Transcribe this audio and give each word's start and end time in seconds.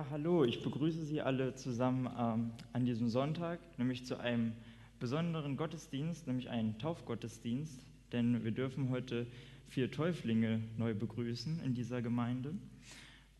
Ja, 0.00 0.06
hallo, 0.12 0.44
ich 0.44 0.62
begrüße 0.62 1.04
Sie 1.04 1.20
alle 1.20 1.54
zusammen 1.56 2.08
ähm, 2.18 2.52
an 2.72 2.86
diesem 2.86 3.10
Sonntag, 3.10 3.60
nämlich 3.76 4.06
zu 4.06 4.18
einem 4.18 4.54
besonderen 4.98 5.58
Gottesdienst, 5.58 6.26
nämlich 6.26 6.48
einen 6.48 6.78
Taufgottesdienst, 6.78 7.86
denn 8.10 8.42
wir 8.42 8.50
dürfen 8.50 8.88
heute 8.88 9.26
vier 9.68 9.90
Täuflinge 9.90 10.62
neu 10.78 10.94
begrüßen 10.94 11.62
in 11.62 11.74
dieser 11.74 12.00
Gemeinde. 12.00 12.54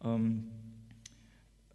Ähm, 0.04 0.48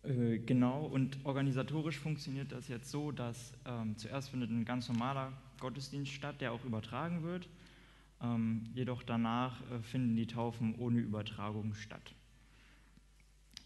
äh, 0.04 0.38
genau, 0.38 0.86
und 0.86 1.18
organisatorisch 1.24 1.98
funktioniert 1.98 2.52
das 2.52 2.68
jetzt 2.68 2.92
so, 2.92 3.12
dass 3.12 3.54
ähm, 3.66 3.98
zuerst 3.98 4.30
findet 4.30 4.52
ein 4.52 4.66
ganz 4.66 4.88
normaler 4.88 5.34
Gottesdienst 5.62 6.12
statt, 6.12 6.42
der 6.42 6.52
auch 6.52 6.64
übertragen 6.64 7.24
wird, 7.24 7.50
ähm, 8.22 8.70
jedoch 8.76 9.02
danach 9.02 9.60
äh, 9.72 9.82
finden 9.82 10.16
die 10.16 10.28
Taufen 10.28 10.76
ohne 10.76 11.00
Übertragung 11.00 11.74
statt. 11.74 12.14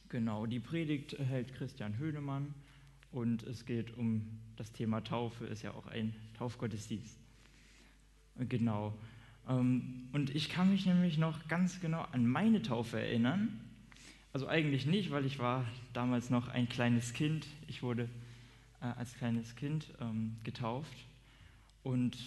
Genau, 0.10 0.48
die 0.48 0.60
Predigt 0.60 1.18
hält 1.20 1.54
Christian 1.54 2.00
Höhnemann 2.00 2.56
und 3.12 3.44
es 3.44 3.68
geht 3.68 3.96
um 3.96 4.40
das 4.56 4.72
Thema 4.72 5.04
Taufe, 5.04 5.46
ist 5.46 5.62
ja 5.62 5.72
auch 5.72 5.86
ein 5.86 6.16
Taufgottesdienst. 6.36 7.16
Genau. 8.40 8.98
Ähm, 9.48 10.10
und 10.12 10.34
ich 10.36 10.50
kann 10.50 10.72
mich 10.72 10.88
nämlich 10.88 11.20
noch 11.20 11.48
ganz 11.48 11.80
genau 11.80 12.08
an 12.12 12.26
meine 12.26 12.64
Taufe 12.64 13.00
erinnern. 13.00 13.62
Also 14.34 14.48
eigentlich 14.48 14.88
nicht, 14.88 15.12
weil 15.12 15.26
ich 15.26 15.38
war 15.38 15.64
damals 15.94 16.32
noch 16.32 16.48
ein 16.48 16.68
kleines 16.68 17.14
Kind. 17.14 17.46
Ich 17.68 17.84
wurde 17.84 18.10
äh, 18.82 18.86
als 18.86 19.14
kleines 19.14 19.56
Kind 19.56 19.94
ähm, 20.02 20.38
getauft 20.44 21.06
und 21.84 22.18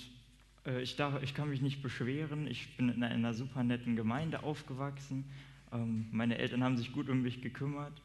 äh, 0.66 0.82
ich, 0.82 0.94
darf, 0.94 1.20
ich 1.24 1.34
kann 1.34 1.50
mich 1.50 1.62
nicht 1.62 1.82
beschweren. 1.82 2.46
Ich 2.46 2.76
bin 2.76 2.90
in 2.90 3.02
einer 3.02 3.34
super 3.34 3.64
netten 3.64 3.96
Gemeinde 3.96 4.44
aufgewachsen 4.44 5.24
ähm, 5.72 6.06
meine 6.10 6.38
Eltern 6.38 6.62
haben 6.62 6.76
sich 6.76 6.92
gut 6.92 7.08
um 7.08 7.22
mich 7.22 7.40
gekümmert. 7.40 8.02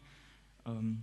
Ähm, 0.66 1.02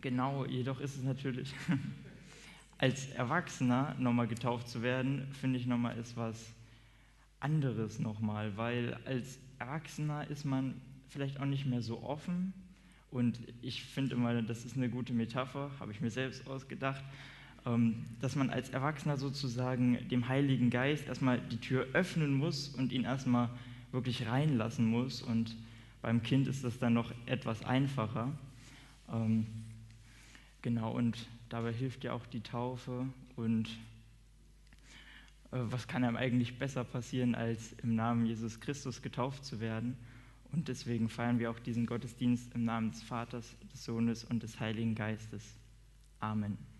genau, 0.00 0.44
jedoch 0.44 0.80
ist 0.80 0.96
es 0.96 1.02
natürlich, 1.02 1.54
als 2.78 3.10
Erwachsener 3.12 3.94
nochmal 3.98 4.26
getauft 4.26 4.68
zu 4.68 4.82
werden, 4.82 5.28
finde 5.40 5.58
ich 5.58 5.66
nochmal 5.66 5.96
ist 5.98 6.16
was 6.16 6.52
anderes 7.38 7.98
nochmal, 7.98 8.56
weil 8.56 8.98
als 9.04 9.38
Erwachsener 9.58 10.28
ist 10.28 10.44
man 10.44 10.80
vielleicht 11.08 11.40
auch 11.40 11.44
nicht 11.44 11.66
mehr 11.66 11.82
so 11.82 12.02
offen 12.02 12.52
und 13.10 13.38
ich 13.60 13.84
finde 13.84 14.14
immer, 14.14 14.40
das 14.42 14.64
ist 14.64 14.76
eine 14.76 14.88
gute 14.88 15.12
Metapher, 15.12 15.70
habe 15.78 15.92
ich 15.92 16.00
mir 16.00 16.10
selbst 16.10 16.46
ausgedacht, 16.46 17.04
ähm, 17.66 18.04
dass 18.20 18.36
man 18.36 18.50
als 18.50 18.70
Erwachsener 18.70 19.16
sozusagen 19.16 20.08
dem 20.08 20.28
Heiligen 20.28 20.70
Geist 20.70 21.06
erstmal 21.06 21.40
die 21.40 21.58
Tür 21.58 21.86
öffnen 21.92 22.32
muss 22.32 22.68
und 22.68 22.90
ihn 22.92 23.04
erstmal 23.04 23.50
wirklich 23.92 24.26
reinlassen 24.26 24.86
muss 24.86 25.22
und 25.22 25.54
beim 26.02 26.22
Kind 26.22 26.48
ist 26.48 26.64
das 26.64 26.78
dann 26.78 26.94
noch 26.94 27.12
etwas 27.26 27.64
einfacher. 27.64 28.32
Ähm, 29.10 29.46
genau, 30.60 30.92
und 30.92 31.26
dabei 31.48 31.72
hilft 31.72 32.04
ja 32.04 32.12
auch 32.12 32.26
die 32.26 32.40
Taufe. 32.40 33.06
Und 33.36 33.68
äh, 35.52 35.58
was 35.60 35.86
kann 35.86 36.04
einem 36.04 36.16
eigentlich 36.16 36.58
besser 36.58 36.84
passieren, 36.84 37.34
als 37.34 37.72
im 37.84 37.94
Namen 37.94 38.26
Jesus 38.26 38.60
Christus 38.60 39.00
getauft 39.00 39.44
zu 39.44 39.60
werden? 39.60 39.96
Und 40.50 40.68
deswegen 40.68 41.08
feiern 41.08 41.38
wir 41.38 41.50
auch 41.50 41.58
diesen 41.60 41.86
Gottesdienst 41.86 42.52
im 42.54 42.64
Namen 42.64 42.90
des 42.90 43.02
Vaters, 43.02 43.56
des 43.72 43.84
Sohnes 43.84 44.24
und 44.24 44.42
des 44.42 44.60
Heiligen 44.60 44.94
Geistes. 44.94 45.54
Amen. 46.20 46.71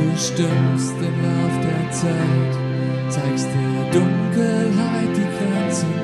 Bestimmst 0.00 0.94
den 1.00 1.16
Lauf 1.22 1.54
der 1.62 1.90
Zeit, 1.90 2.54
zeigst 3.08 3.48
der 3.48 4.00
Dunkelheit 4.00 5.12
die 5.16 5.30
Grenzen 5.36 5.94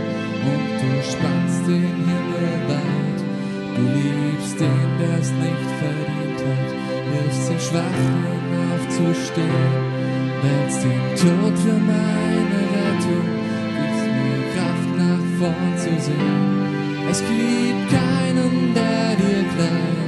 und 0.50 0.72
du 0.80 0.91
spannst 1.02 1.66
den 1.66 1.94
Himmel 2.08 2.50
weit. 2.68 3.20
Du 3.76 3.82
liebst 3.82 4.58
den, 4.60 4.91
der 4.98 5.18
es 5.18 5.30
nicht 5.32 5.70
verdient 5.80 6.41
hat, 6.48 6.70
hilfst 7.12 7.50
den 7.50 7.60
Schwachen 7.60 8.30
aufzustehen, 8.72 9.72
wählst 10.42 10.84
den 10.84 11.02
Tod 11.20 11.58
für 11.58 11.78
meine 11.78 12.60
Rettung, 12.74 13.28
gibst 13.76 14.06
mir 14.18 14.41
Kraft 14.54 14.91
nach 14.97 15.24
vorn 15.38 15.72
zu 15.76 15.92
sehen. 16.04 17.08
Es 17.10 17.20
gibt 17.20 17.91
keinen, 17.91 18.74
der 18.74 19.16
dir 19.16 19.44
gleicht. 19.56 20.00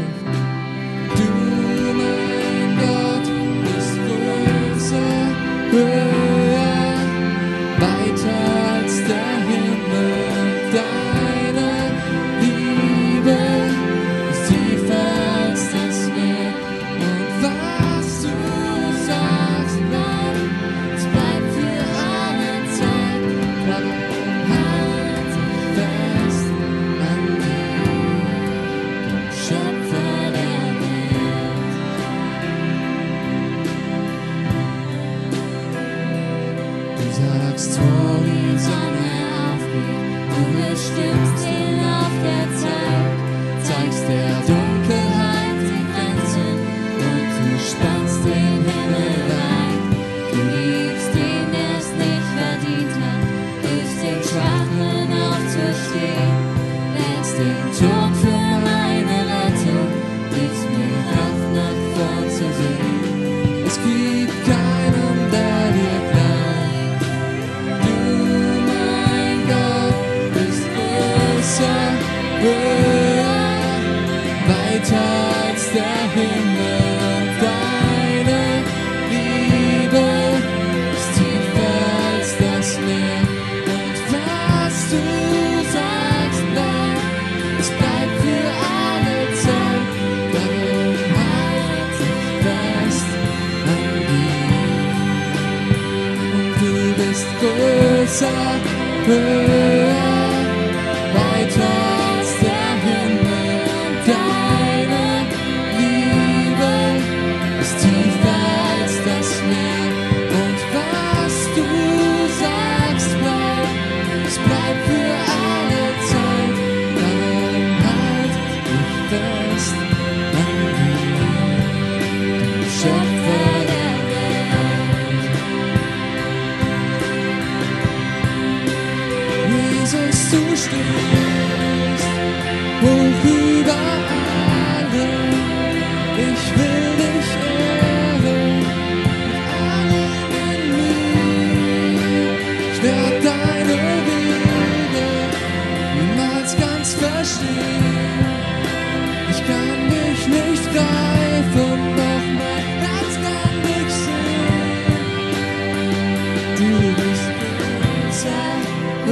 Den 57.42 57.72
Tod 57.78 58.01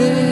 away. 0.00 0.29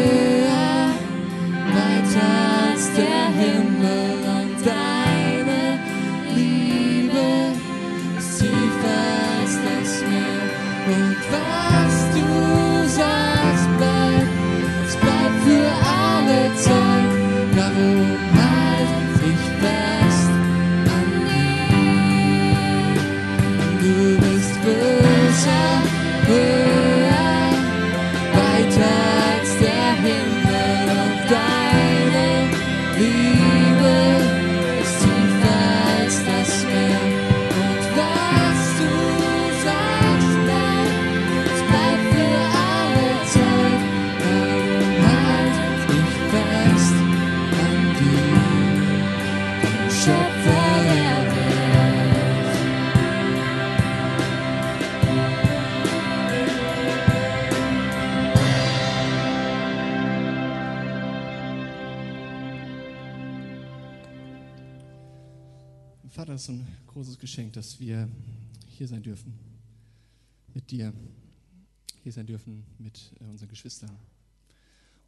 sein 72.18 72.26
dürfen 72.26 72.64
mit 72.78 73.12
äh, 73.20 73.24
unseren 73.24 73.48
Geschwistern. 73.48 73.90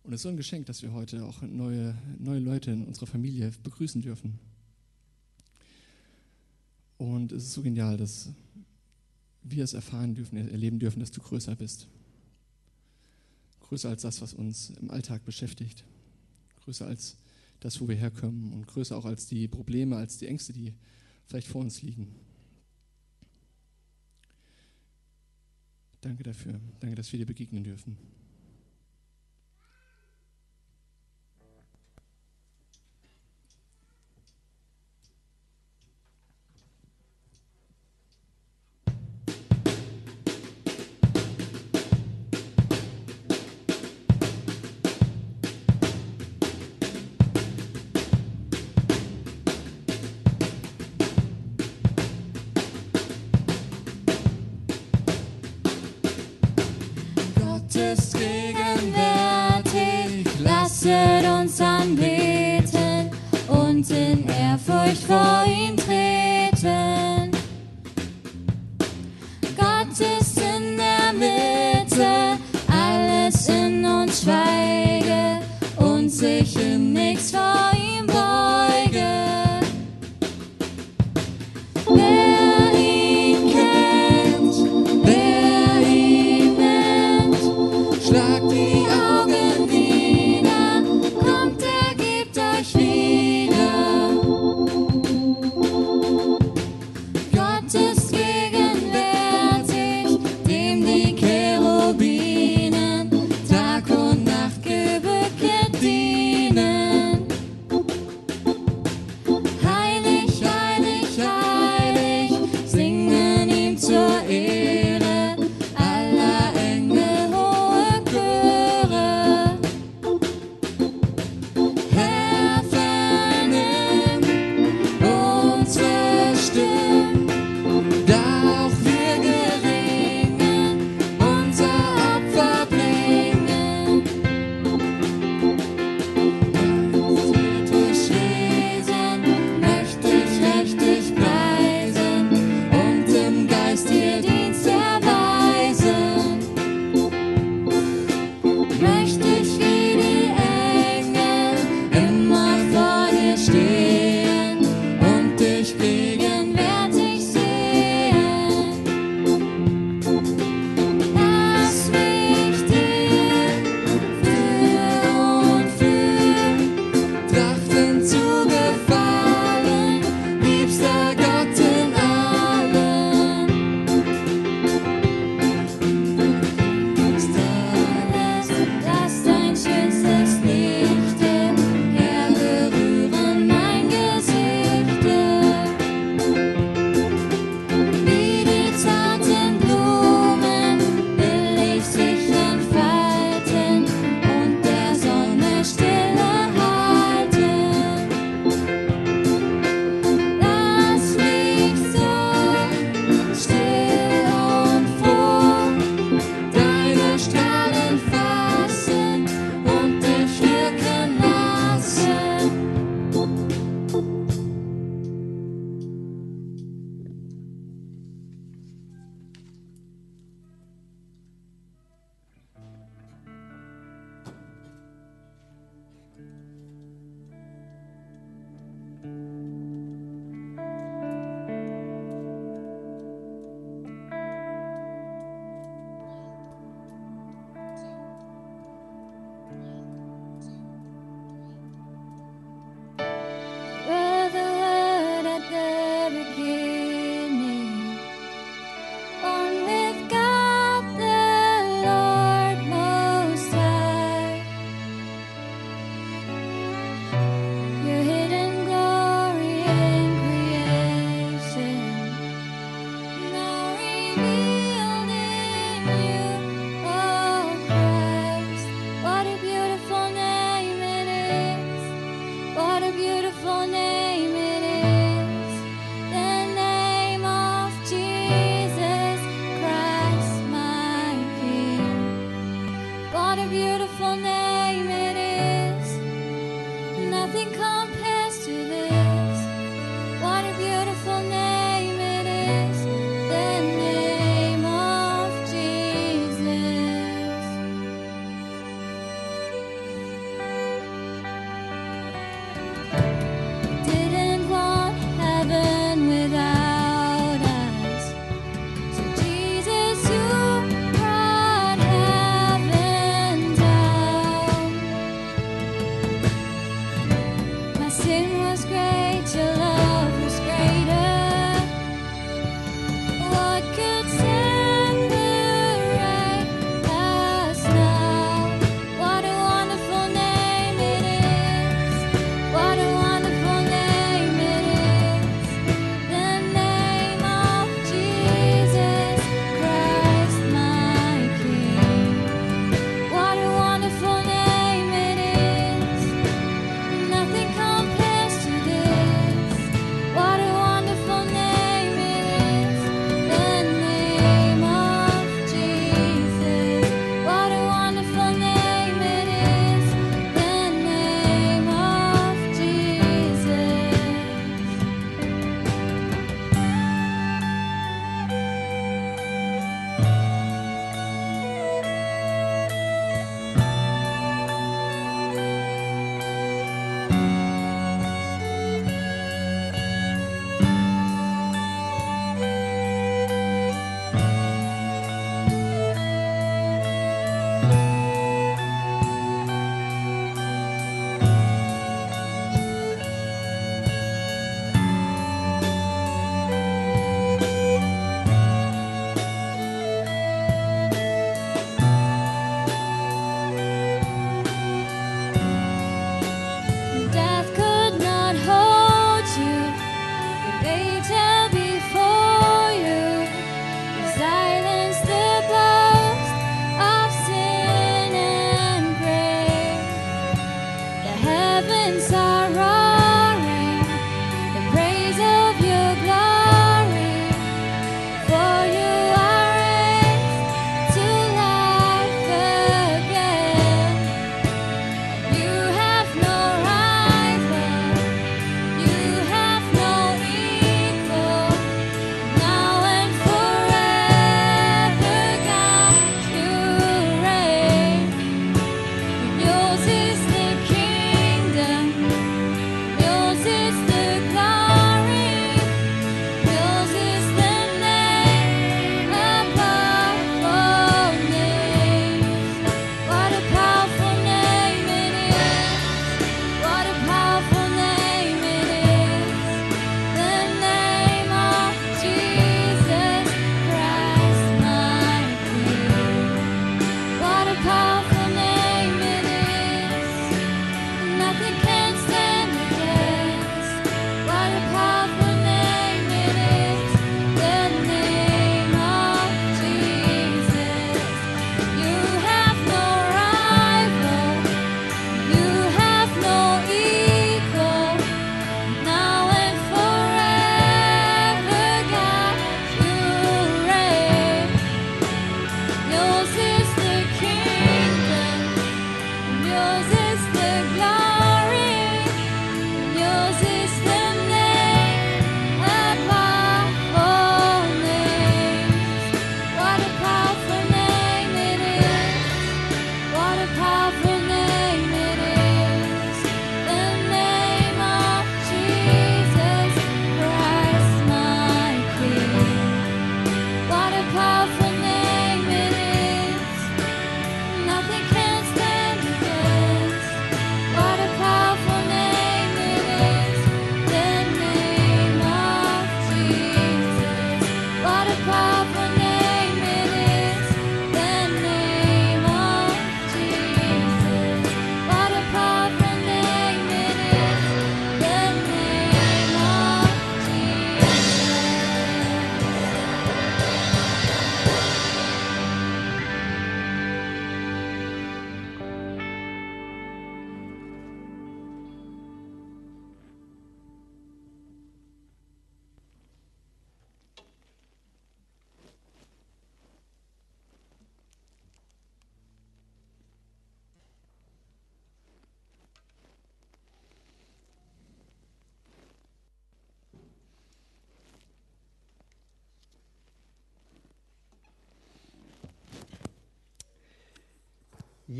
Und 0.04 0.12
es 0.12 0.20
ist 0.20 0.22
so 0.22 0.28
ein 0.28 0.36
Geschenk, 0.36 0.66
dass 0.66 0.82
wir 0.82 0.92
heute 0.92 1.24
auch 1.24 1.42
neue, 1.42 1.96
neue 2.18 2.38
Leute 2.38 2.70
in 2.70 2.84
unserer 2.86 3.06
Familie 3.06 3.52
begrüßen 3.64 4.00
dürfen. 4.00 4.38
Und 6.98 7.32
es 7.32 7.44
ist 7.44 7.54
so 7.54 7.62
genial, 7.62 7.96
dass 7.96 8.30
wir 9.42 9.64
es 9.64 9.74
erfahren 9.74 10.14
dürfen, 10.14 10.36
erleben 10.36 10.78
dürfen, 10.78 11.00
dass 11.00 11.10
du 11.10 11.20
größer 11.20 11.56
bist. 11.56 11.88
Größer 13.60 13.88
als 13.88 14.02
das, 14.02 14.22
was 14.22 14.32
uns 14.32 14.70
im 14.80 14.90
Alltag 14.90 15.24
beschäftigt. 15.24 15.84
Größer 16.64 16.86
als 16.86 17.16
das, 17.58 17.80
wo 17.80 17.88
wir 17.88 17.96
herkommen 17.96 18.52
und 18.52 18.68
größer 18.68 18.96
auch 18.96 19.04
als 19.04 19.26
die 19.26 19.48
Probleme, 19.48 19.96
als 19.96 20.18
die 20.18 20.28
Ängste, 20.28 20.52
die 20.52 20.72
vielleicht 21.26 21.48
vor 21.48 21.62
uns 21.62 21.82
liegen. 21.82 22.14
Danke 26.00 26.22
dafür. 26.22 26.60
Danke, 26.80 26.96
dass 26.96 27.12
wir 27.12 27.18
dir 27.18 27.26
begegnen 27.26 27.64
dürfen. 27.64 27.96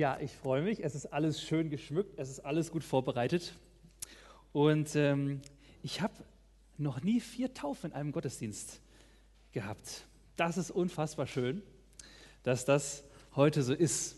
Ja, 0.01 0.17
ich 0.19 0.35
freue 0.35 0.63
mich. 0.63 0.83
Es 0.83 0.95
ist 0.95 1.13
alles 1.13 1.43
schön 1.43 1.69
geschmückt, 1.69 2.15
es 2.17 2.31
ist 2.31 2.41
alles 2.41 2.71
gut 2.71 2.85
vorbereitet. 2.85 3.53
Und 4.51 4.97
ähm, 4.97 5.43
ich 5.83 6.01
habe 6.01 6.15
noch 6.79 7.03
nie 7.03 7.21
vier 7.21 7.53
Taufen 7.53 7.91
in 7.91 7.93
einem 7.95 8.11
Gottesdienst 8.11 8.81
gehabt. 9.53 10.07
Das 10.37 10.57
ist 10.57 10.71
unfassbar 10.71 11.27
schön, 11.27 11.63
dass 12.45 12.65
das 12.65 13.05
heute 13.37 13.63
so 13.63 13.75
ist. 13.75 14.17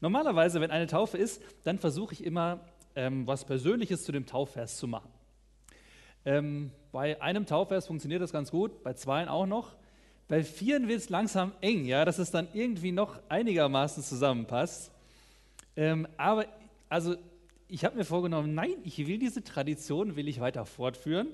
Normalerweise, 0.00 0.62
wenn 0.62 0.70
eine 0.70 0.86
Taufe 0.86 1.18
ist, 1.18 1.42
dann 1.62 1.78
versuche 1.78 2.14
ich 2.14 2.24
immer, 2.24 2.60
ähm, 2.96 3.26
was 3.26 3.44
Persönliches 3.44 4.04
zu 4.04 4.12
dem 4.12 4.24
Taufvers 4.24 4.78
zu 4.78 4.88
machen. 4.88 5.10
Ähm, 6.24 6.70
bei 6.90 7.20
einem 7.20 7.44
Taufvers 7.44 7.86
funktioniert 7.86 8.22
das 8.22 8.32
ganz 8.32 8.50
gut, 8.50 8.82
bei 8.82 8.94
zweien 8.94 9.28
auch 9.28 9.44
noch. 9.44 9.76
Bei 10.28 10.42
vieren 10.42 10.88
wird 10.88 11.00
es 11.00 11.10
langsam 11.10 11.52
eng, 11.60 11.84
ja, 11.84 12.06
dass 12.06 12.16
es 12.16 12.30
dann 12.30 12.48
irgendwie 12.54 12.92
noch 12.92 13.20
einigermaßen 13.28 14.02
zusammenpasst. 14.02 14.90
Ähm, 15.76 16.06
aber 16.16 16.46
also 16.88 17.16
ich 17.68 17.84
habe 17.84 17.96
mir 17.96 18.04
vorgenommen, 18.04 18.54
nein, 18.54 18.76
ich 18.84 18.98
will 19.06 19.18
diese 19.18 19.42
Tradition, 19.42 20.16
will 20.16 20.28
ich 20.28 20.40
weiter 20.40 20.66
fortführen 20.66 21.28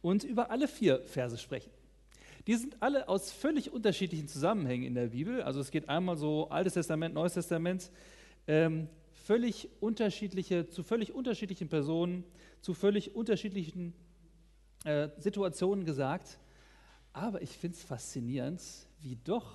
und 0.00 0.24
über 0.24 0.50
alle 0.50 0.66
vier 0.66 1.00
Verse 1.02 1.38
sprechen. 1.38 1.70
Die 2.48 2.56
sind 2.56 2.82
alle 2.82 3.08
aus 3.08 3.30
völlig 3.30 3.72
unterschiedlichen 3.72 4.26
Zusammenhängen 4.26 4.84
in 4.84 4.94
der 4.94 5.08
Bibel. 5.08 5.42
Also 5.42 5.60
es 5.60 5.70
geht 5.70 5.88
einmal 5.88 6.16
so 6.16 6.48
Altes 6.48 6.74
Testament, 6.74 7.14
Neues 7.14 7.34
Testament, 7.34 7.92
ähm, 8.48 8.88
völlig 9.12 9.68
unterschiedliche, 9.80 10.68
zu 10.68 10.82
völlig 10.82 11.12
unterschiedlichen 11.12 11.68
Personen, 11.68 12.24
zu 12.60 12.74
völlig 12.74 13.14
unterschiedlichen 13.14 13.94
äh, 14.84 15.08
Situationen 15.18 15.84
gesagt. 15.84 16.40
Aber 17.12 17.42
ich 17.42 17.50
finde 17.50 17.76
es 17.76 17.84
faszinierend, 17.84 18.60
wie 19.00 19.16
doch 19.22 19.54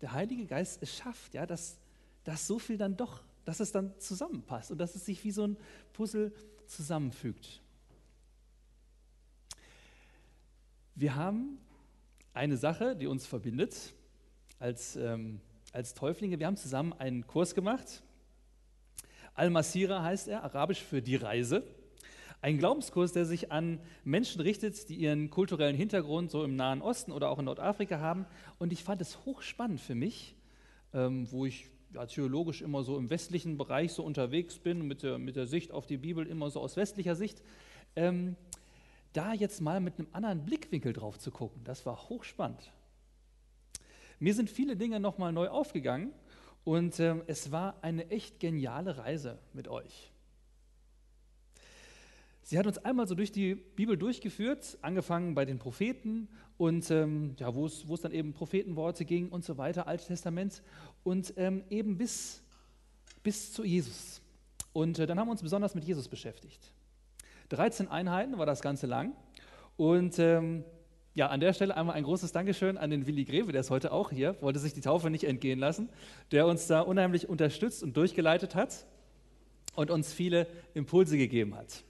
der 0.00 0.12
Heilige 0.12 0.46
Geist 0.46 0.82
es 0.82 0.96
schafft, 0.96 1.34
ja, 1.34 1.46
dass, 1.46 1.78
dass 2.24 2.46
so 2.48 2.58
viel 2.58 2.76
dann 2.76 2.96
doch 2.96 3.22
dass 3.46 3.60
es 3.60 3.72
dann 3.72 3.98
zusammenpasst 3.98 4.70
und 4.72 4.78
dass 4.78 4.94
es 4.94 5.06
sich 5.06 5.24
wie 5.24 5.30
so 5.30 5.46
ein 5.46 5.56
Puzzle 5.94 6.32
zusammenfügt. 6.66 7.62
Wir 10.96 11.14
haben 11.14 11.58
eine 12.34 12.56
Sache, 12.56 12.96
die 12.96 13.06
uns 13.06 13.24
verbindet 13.24 13.94
als, 14.58 14.96
ähm, 14.96 15.40
als 15.72 15.94
Täuflinge. 15.94 16.38
Wir 16.38 16.46
haben 16.46 16.56
zusammen 16.56 16.92
einen 16.92 17.26
Kurs 17.26 17.54
gemacht. 17.54 18.02
Al-Masira 19.34 20.02
heißt 20.02 20.26
er, 20.28 20.42
arabisch 20.42 20.82
für 20.82 21.00
die 21.00 21.16
Reise. 21.16 21.62
Ein 22.40 22.58
Glaubenskurs, 22.58 23.12
der 23.12 23.26
sich 23.26 23.52
an 23.52 23.78
Menschen 24.02 24.40
richtet, 24.40 24.88
die 24.88 24.96
ihren 24.96 25.30
kulturellen 25.30 25.76
Hintergrund 25.76 26.32
so 26.32 26.42
im 26.42 26.56
Nahen 26.56 26.82
Osten 26.82 27.12
oder 27.12 27.30
auch 27.30 27.38
in 27.38 27.44
Nordafrika 27.44 28.00
haben. 28.00 28.26
Und 28.58 28.72
ich 28.72 28.82
fand 28.82 29.00
es 29.00 29.24
hochspannend 29.24 29.80
für 29.80 29.94
mich, 29.94 30.34
ähm, 30.92 31.30
wo 31.30 31.46
ich 31.46 31.70
theologisch 32.08 32.62
immer 32.62 32.82
so 32.82 32.98
im 32.98 33.10
westlichen 33.10 33.56
Bereich 33.56 33.92
so 33.92 34.02
unterwegs 34.02 34.58
bin, 34.58 34.86
mit 34.86 35.02
der, 35.02 35.18
mit 35.18 35.36
der 35.36 35.46
Sicht 35.46 35.72
auf 35.72 35.86
die 35.86 35.96
Bibel 35.96 36.26
immer 36.26 36.50
so 36.50 36.60
aus 36.60 36.76
westlicher 36.76 37.14
Sicht, 37.14 37.42
ähm, 37.94 38.36
da 39.12 39.32
jetzt 39.32 39.60
mal 39.60 39.80
mit 39.80 39.98
einem 39.98 40.08
anderen 40.12 40.44
Blickwinkel 40.44 40.92
drauf 40.92 41.18
zu 41.18 41.30
gucken, 41.30 41.62
das 41.64 41.86
war 41.86 42.08
hochspannend. 42.08 42.70
Mir 44.18 44.34
sind 44.34 44.50
viele 44.50 44.76
Dinge 44.76 45.00
nochmal 45.00 45.32
neu 45.32 45.48
aufgegangen 45.48 46.12
und 46.64 46.98
ähm, 47.00 47.22
es 47.26 47.52
war 47.52 47.76
eine 47.82 48.10
echt 48.10 48.40
geniale 48.40 48.98
Reise 48.98 49.38
mit 49.52 49.68
euch. 49.68 50.10
Sie 52.48 52.60
hat 52.60 52.66
uns 52.68 52.78
einmal 52.78 53.08
so 53.08 53.16
durch 53.16 53.32
die 53.32 53.56
Bibel 53.56 53.96
durchgeführt, 53.96 54.78
angefangen 54.80 55.34
bei 55.34 55.44
den 55.44 55.58
Propheten 55.58 56.28
und 56.56 56.88
ähm, 56.92 57.34
ja, 57.40 57.52
wo 57.56 57.66
es 57.66 58.00
dann 58.00 58.12
eben 58.12 58.34
Prophetenworte 58.34 59.04
ging 59.04 59.30
und 59.30 59.44
so 59.44 59.58
weiter, 59.58 59.88
Altes 59.88 60.06
Testament 60.06 60.62
und 61.02 61.34
ähm, 61.38 61.64
eben 61.70 61.98
bis, 61.98 62.44
bis 63.24 63.52
zu 63.52 63.64
Jesus. 63.64 64.22
Und 64.72 65.00
äh, 65.00 65.08
dann 65.08 65.18
haben 65.18 65.26
wir 65.26 65.32
uns 65.32 65.42
besonders 65.42 65.74
mit 65.74 65.82
Jesus 65.82 66.06
beschäftigt. 66.06 66.72
13 67.48 67.88
Einheiten 67.88 68.38
war 68.38 68.46
das 68.46 68.62
Ganze 68.62 68.86
lang 68.86 69.16
und 69.76 70.16
ähm, 70.20 70.62
ja, 71.14 71.26
an 71.26 71.40
der 71.40 71.52
Stelle 71.52 71.76
einmal 71.76 71.96
ein 71.96 72.04
großes 72.04 72.30
Dankeschön 72.30 72.78
an 72.78 72.90
den 72.90 73.08
Willi 73.08 73.24
Greve, 73.24 73.50
der 73.50 73.62
ist 73.62 73.70
heute 73.70 73.90
auch 73.90 74.12
hier, 74.12 74.40
wollte 74.40 74.60
sich 74.60 74.72
die 74.72 74.82
Taufe 74.82 75.10
nicht 75.10 75.24
entgehen 75.24 75.58
lassen, 75.58 75.88
der 76.30 76.46
uns 76.46 76.68
da 76.68 76.82
unheimlich 76.82 77.28
unterstützt 77.28 77.82
und 77.82 77.96
durchgeleitet 77.96 78.54
hat 78.54 78.86
und 79.74 79.90
uns 79.90 80.12
viele 80.12 80.46
Impulse 80.74 81.18
gegeben 81.18 81.56
hat. 81.56 81.82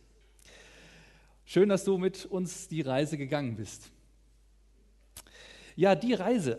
Schön, 1.48 1.68
dass 1.68 1.84
du 1.84 1.96
mit 1.96 2.26
uns 2.26 2.66
die 2.66 2.80
Reise 2.80 3.16
gegangen 3.16 3.54
bist. 3.54 3.92
Ja, 5.76 5.94
die 5.94 6.12
Reise. 6.12 6.58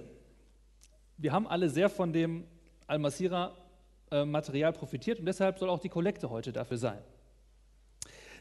Wir 1.17 1.34
haben 1.34 1.45
alle 1.45 1.69
sehr 1.69 1.89
von 1.89 2.13
dem 2.13 2.45
Al-Masira-Material 2.88 4.71
profitiert 4.71 5.19
und 5.19 5.26
deshalb 5.26 5.60
soll 5.60 5.69
auch 5.69 5.80
die 5.80 5.89
Kollekte 5.89 6.30
heute 6.30 6.54
dafür 6.54 6.78
sein. 6.78 7.02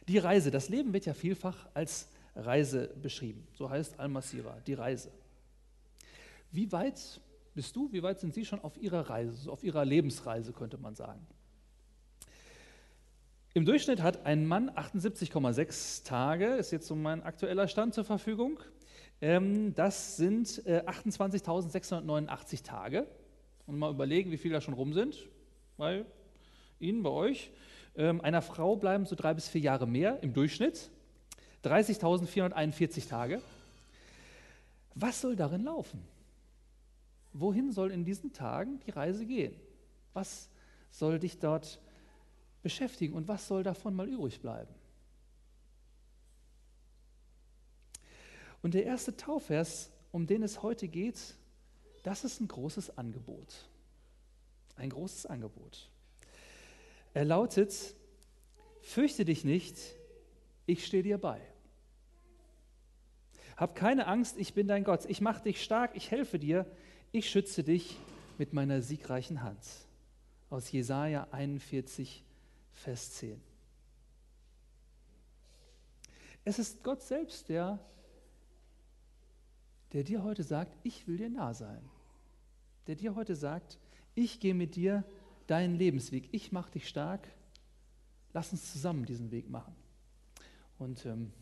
Die 0.06 0.18
Reise, 0.18 0.52
das 0.52 0.68
Leben 0.68 0.92
wird 0.92 1.04
ja 1.06 1.14
vielfach 1.14 1.66
als 1.74 2.08
Reise 2.36 2.94
beschrieben. 3.02 3.48
So 3.54 3.68
heißt 3.68 3.98
Al-Masira, 3.98 4.60
die 4.68 4.74
Reise. 4.74 5.10
Wie 6.52 6.70
weit 6.70 7.20
bist 7.56 7.74
du, 7.74 7.90
wie 7.90 8.04
weit 8.04 8.20
sind 8.20 8.32
Sie 8.32 8.44
schon 8.44 8.60
auf 8.60 8.80
Ihrer 8.80 9.10
Reise, 9.10 9.50
auf 9.50 9.64
Ihrer 9.64 9.84
Lebensreise, 9.84 10.52
könnte 10.52 10.78
man 10.78 10.94
sagen? 10.94 11.26
Im 13.56 13.64
Durchschnitt 13.64 14.02
hat 14.02 14.26
ein 14.26 14.44
Mann 14.44 14.68
78,6 14.68 16.04
Tage, 16.04 16.56
ist 16.56 16.72
jetzt 16.72 16.86
so 16.86 16.94
mein 16.94 17.22
aktueller 17.22 17.68
Stand 17.68 17.94
zur 17.94 18.04
Verfügung. 18.04 18.60
Ähm, 19.22 19.74
das 19.74 20.18
sind 20.18 20.46
28.689 20.66 22.52
äh, 22.52 22.56
Tage. 22.58 23.06
Und 23.66 23.78
mal 23.78 23.90
überlegen, 23.90 24.30
wie 24.30 24.36
viele 24.36 24.52
da 24.52 24.60
schon 24.60 24.74
rum 24.74 24.92
sind. 24.92 25.26
Bei 25.78 26.04
Ihnen, 26.80 27.02
bei 27.02 27.08
euch. 27.08 27.50
Ähm, 27.96 28.20
einer 28.20 28.42
Frau 28.42 28.76
bleiben 28.76 29.06
so 29.06 29.16
drei 29.16 29.32
bis 29.32 29.48
vier 29.48 29.62
Jahre 29.62 29.86
mehr 29.86 30.22
im 30.22 30.34
Durchschnitt. 30.34 30.90
30.441 31.64 33.08
Tage. 33.08 33.40
Was 34.94 35.22
soll 35.22 35.34
darin 35.34 35.64
laufen? 35.64 36.02
Wohin 37.32 37.72
soll 37.72 37.90
in 37.90 38.04
diesen 38.04 38.34
Tagen 38.34 38.80
die 38.86 38.90
Reise 38.90 39.24
gehen? 39.24 39.54
Was 40.12 40.50
soll 40.90 41.18
dich 41.18 41.38
dort 41.38 41.80
beschäftigen 42.66 43.14
und 43.14 43.28
was 43.28 43.46
soll 43.46 43.62
davon 43.62 43.94
mal 43.94 44.08
übrig 44.08 44.40
bleiben? 44.40 44.74
Und 48.60 48.74
der 48.74 48.84
erste 48.84 49.16
Taufvers, 49.16 49.92
um 50.10 50.26
den 50.26 50.42
es 50.42 50.64
heute 50.64 50.88
geht, 50.88 51.36
das 52.02 52.24
ist 52.24 52.40
ein 52.40 52.48
großes 52.48 52.98
Angebot. 52.98 53.68
Ein 54.74 54.90
großes 54.90 55.26
Angebot. 55.26 55.88
Er 57.14 57.24
lautet, 57.24 57.72
fürchte 58.82 59.24
dich 59.24 59.44
nicht, 59.44 59.78
ich 60.66 60.84
stehe 60.84 61.04
dir 61.04 61.18
bei. 61.18 61.40
Hab 63.56 63.76
keine 63.76 64.08
Angst, 64.08 64.38
ich 64.38 64.54
bin 64.54 64.66
dein 64.66 64.82
Gott. 64.82 65.04
Ich 65.04 65.20
mache 65.20 65.44
dich 65.44 65.62
stark, 65.62 65.92
ich 65.94 66.10
helfe 66.10 66.40
dir, 66.40 66.66
ich 67.12 67.30
schütze 67.30 67.62
dich 67.62 67.96
mit 68.38 68.52
meiner 68.52 68.82
siegreichen 68.82 69.42
Hand. 69.44 69.62
Aus 70.50 70.72
Jesaja 70.72 71.28
41, 71.30 72.25
Vers 72.76 73.10
10. 73.14 73.40
Es 76.44 76.58
ist 76.60 76.84
Gott 76.84 77.02
selbst, 77.02 77.48
der, 77.48 77.78
der 79.92 80.04
dir 80.04 80.22
heute 80.22 80.44
sagt, 80.44 80.76
ich 80.84 81.08
will 81.08 81.16
dir 81.16 81.30
nah 81.30 81.52
sein. 81.52 81.82
Der 82.86 82.94
dir 82.94 83.16
heute 83.16 83.34
sagt, 83.34 83.78
ich 84.14 84.38
gehe 84.38 84.54
mit 84.54 84.76
dir 84.76 85.02
deinen 85.48 85.74
Lebensweg, 85.74 86.28
ich 86.32 86.52
mache 86.52 86.70
dich 86.70 86.88
stark, 86.88 87.26
lass 88.32 88.52
uns 88.52 88.72
zusammen 88.72 89.04
diesen 89.04 89.32
Weg 89.32 89.50
machen. 89.50 89.74
Und 90.78 91.04
ähm, 91.06 91.32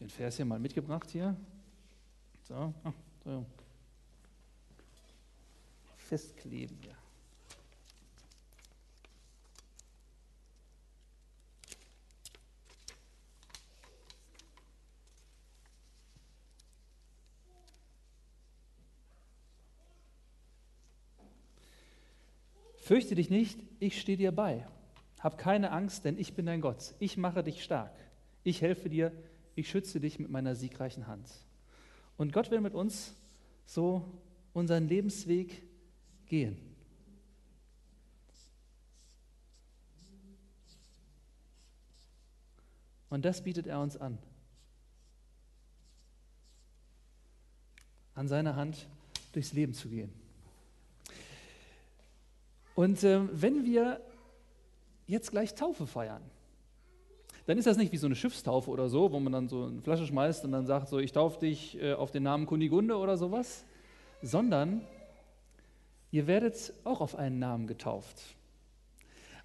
den 0.00 0.08
Vers 0.08 0.36
hier 0.36 0.44
mal 0.44 0.58
mitgebracht 0.58 1.10
hier. 1.10 1.36
So, 2.44 2.72
oh, 2.84 2.92
so. 3.24 3.46
Festkleben 5.96 6.78
hier. 6.80 6.95
Fürchte 22.86 23.16
dich 23.16 23.30
nicht, 23.30 23.58
ich 23.80 24.00
stehe 24.00 24.16
dir 24.16 24.30
bei. 24.30 24.64
Hab 25.18 25.38
keine 25.38 25.72
Angst, 25.72 26.04
denn 26.04 26.16
ich 26.20 26.34
bin 26.34 26.46
dein 26.46 26.60
Gott. 26.60 26.94
Ich 27.00 27.16
mache 27.16 27.42
dich 27.42 27.64
stark. 27.64 27.92
Ich 28.44 28.62
helfe 28.62 28.88
dir, 28.88 29.10
ich 29.56 29.68
schütze 29.68 29.98
dich 29.98 30.20
mit 30.20 30.30
meiner 30.30 30.54
siegreichen 30.54 31.08
Hand. 31.08 31.28
Und 32.16 32.32
Gott 32.32 32.52
will 32.52 32.60
mit 32.60 32.74
uns 32.74 33.12
so 33.64 34.04
unseren 34.52 34.86
Lebensweg 34.86 35.64
gehen. 36.26 36.56
Und 43.10 43.24
das 43.24 43.42
bietet 43.42 43.66
er 43.66 43.80
uns 43.80 43.96
an. 43.96 44.16
An 48.14 48.28
seiner 48.28 48.54
Hand 48.54 48.86
durchs 49.32 49.52
Leben 49.52 49.74
zu 49.74 49.88
gehen. 49.88 50.25
Und 52.76 53.02
ähm, 53.04 53.30
wenn 53.32 53.64
wir 53.64 54.00
jetzt 55.06 55.30
gleich 55.30 55.54
Taufe 55.54 55.86
feiern, 55.86 56.22
dann 57.46 57.56
ist 57.56 57.66
das 57.66 57.78
nicht 57.78 57.90
wie 57.90 57.96
so 57.96 58.06
eine 58.06 58.14
Schiffstaufe 58.14 58.70
oder 58.70 58.90
so, 58.90 59.12
wo 59.12 59.18
man 59.18 59.32
dann 59.32 59.48
so 59.48 59.64
eine 59.64 59.80
Flasche 59.80 60.06
schmeißt 60.06 60.44
und 60.44 60.52
dann 60.52 60.66
sagt 60.66 60.88
so, 60.88 60.98
ich 60.98 61.12
taufe 61.12 61.40
dich 61.40 61.80
äh, 61.80 61.94
auf 61.94 62.10
den 62.10 62.22
Namen 62.22 62.44
Kunigunde 62.44 62.98
oder 62.98 63.16
sowas, 63.16 63.64
sondern 64.20 64.82
ihr 66.10 66.26
werdet 66.26 66.74
auch 66.84 67.00
auf 67.00 67.16
einen 67.16 67.38
Namen 67.38 67.66
getauft. 67.66 68.20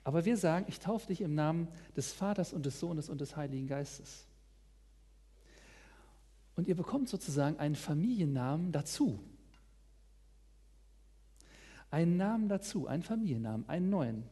Aber 0.04 0.26
wir 0.26 0.36
sagen, 0.36 0.65
ich 0.67 0.80
taufe 0.80 1.08
dich 1.08 1.22
im 1.22 1.34
Namen 1.34 1.70
des 1.96 2.12
Vaters 2.12 2.52
und 2.52 2.65
des 2.65 2.82
Sohnes 2.82 3.08
und 3.08 3.22
des 3.22 3.38
Heiligen 3.38 3.67
Geistes. 3.67 4.26
Und 6.58 6.67
ihr 6.67 6.76
bekommt 6.76 7.08
sozusagen 7.08 7.58
einen 7.60 7.76
Familiennamen 7.76 8.74
dazu. 8.74 9.20
Einen 11.91 12.17
Namen 12.17 12.49
dazu, 12.49 12.88
einen 12.88 13.04
Familiennamen, 13.04 13.67
einen 13.69 13.89
neuen 13.89 14.23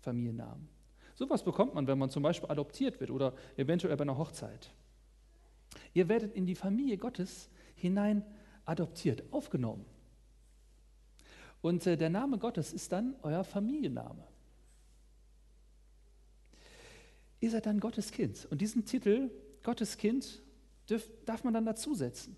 Familiennamen. 0.00 0.68
Sowas 1.14 1.42
bekommt 1.42 1.74
man, 1.74 1.86
wenn 1.86 1.98
man 1.98 2.10
zum 2.10 2.22
Beispiel 2.22 2.50
adoptiert 2.50 3.00
wird 3.00 3.10
oder 3.10 3.34
eventuell 3.56 3.96
bei 3.96 4.02
einer 4.02 4.16
Hochzeit. 4.16 4.70
Ihr 5.92 6.08
werdet 6.08 6.34
in 6.34 6.46
die 6.46 6.54
Familie 6.54 6.96
Gottes 6.96 7.50
hinein 7.74 8.24
adoptiert, 8.64 9.24
aufgenommen. 9.32 9.84
Und 11.60 11.86
äh, 11.86 11.96
der 11.96 12.10
Name 12.10 12.38
Gottes 12.38 12.72
ist 12.72 12.92
dann 12.92 13.16
euer 13.22 13.44
Familienname. 13.44 14.22
Ihr 17.40 17.50
seid 17.50 17.66
dann 17.66 17.80
Gottes 17.80 18.12
Kind. 18.12 18.46
Und 18.50 18.60
diesen 18.60 18.84
Titel, 18.84 19.30
Gottes 19.62 19.96
Kind, 19.96 20.42
darf 21.24 21.44
man 21.44 21.54
dann 21.54 21.64
dazusetzen. 21.66 22.36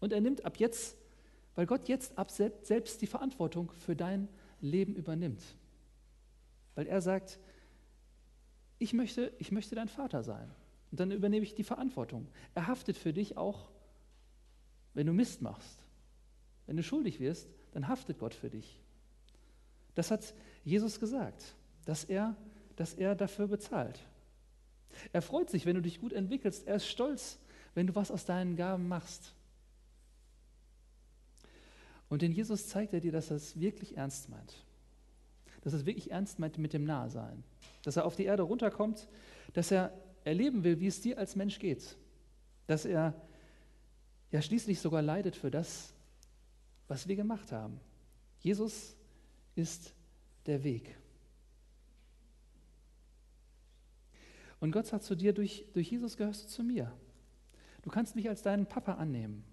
Und 0.00 0.12
er 0.12 0.20
nimmt 0.20 0.44
ab 0.44 0.56
jetzt, 0.58 0.96
weil 1.54 1.66
Gott 1.66 1.88
jetzt 1.88 2.16
ab 2.18 2.30
selbst 2.30 3.02
die 3.02 3.06
Verantwortung 3.06 3.72
für 3.72 3.94
dein 3.94 4.28
Leben 4.60 4.94
übernimmt. 4.94 5.42
Weil 6.74 6.86
er 6.86 7.00
sagt, 7.00 7.38
ich 8.78 8.92
möchte, 8.92 9.32
ich 9.38 9.52
möchte 9.52 9.74
dein 9.74 9.88
Vater 9.88 10.22
sein. 10.22 10.50
Und 10.90 11.00
dann 11.00 11.10
übernehme 11.10 11.44
ich 11.44 11.54
die 11.54 11.64
Verantwortung. 11.64 12.28
Er 12.54 12.66
haftet 12.66 12.96
für 12.96 13.12
dich 13.12 13.36
auch, 13.36 13.70
wenn 14.94 15.06
du 15.06 15.12
Mist 15.12 15.42
machst. 15.42 15.78
Wenn 16.66 16.76
du 16.76 16.82
schuldig 16.82 17.20
wirst, 17.20 17.48
dann 17.72 17.88
haftet 17.88 18.18
Gott 18.18 18.34
für 18.34 18.50
dich. 18.50 18.80
Das 19.94 20.10
hat 20.10 20.34
Jesus 20.64 21.00
gesagt, 21.00 21.54
dass 21.84 22.04
er, 22.04 22.36
dass 22.76 22.94
er 22.94 23.14
dafür 23.14 23.46
bezahlt. 23.46 24.00
Er 25.12 25.22
freut 25.22 25.50
sich, 25.50 25.66
wenn 25.66 25.76
du 25.76 25.82
dich 25.82 26.00
gut 26.00 26.12
entwickelst. 26.12 26.66
Er 26.66 26.76
ist 26.76 26.86
stolz, 26.86 27.38
wenn 27.74 27.86
du 27.86 27.94
was 27.94 28.10
aus 28.10 28.24
deinen 28.24 28.56
Gaben 28.56 28.88
machst. 28.88 29.34
Und 32.12 32.22
in 32.22 32.32
Jesus 32.32 32.68
zeigt 32.68 32.92
er 32.92 33.00
dir, 33.00 33.10
dass 33.10 33.30
er 33.30 33.36
es 33.36 33.58
wirklich 33.58 33.96
ernst 33.96 34.28
meint. 34.28 34.66
Dass 35.62 35.72
er 35.72 35.78
es 35.78 35.86
wirklich 35.86 36.10
ernst 36.10 36.38
meint 36.38 36.58
mit 36.58 36.74
dem 36.74 36.84
Nahsein. 36.84 37.42
Dass 37.84 37.96
er 37.96 38.04
auf 38.04 38.16
die 38.16 38.24
Erde 38.24 38.42
runterkommt, 38.42 39.08
dass 39.54 39.70
er 39.70 39.98
erleben 40.22 40.62
will, 40.62 40.78
wie 40.78 40.88
es 40.88 41.00
dir 41.00 41.16
als 41.16 41.36
Mensch 41.36 41.58
geht. 41.58 41.96
Dass 42.66 42.84
er 42.84 43.14
ja 44.30 44.42
schließlich 44.42 44.78
sogar 44.78 45.00
leidet 45.00 45.36
für 45.36 45.50
das, 45.50 45.94
was 46.86 47.08
wir 47.08 47.16
gemacht 47.16 47.50
haben. 47.50 47.80
Jesus 48.40 48.94
ist 49.54 49.94
der 50.44 50.62
Weg. 50.64 50.94
Und 54.60 54.72
Gott 54.72 54.86
sagt 54.86 55.04
zu 55.04 55.14
dir, 55.14 55.32
durch, 55.32 55.64
durch 55.72 55.90
Jesus 55.90 56.18
gehörst 56.18 56.44
du 56.44 56.48
zu 56.48 56.62
mir. 56.62 56.92
Du 57.80 57.88
kannst 57.88 58.16
mich 58.16 58.28
als 58.28 58.42
deinen 58.42 58.66
Papa 58.66 58.96
annehmen. 58.96 59.44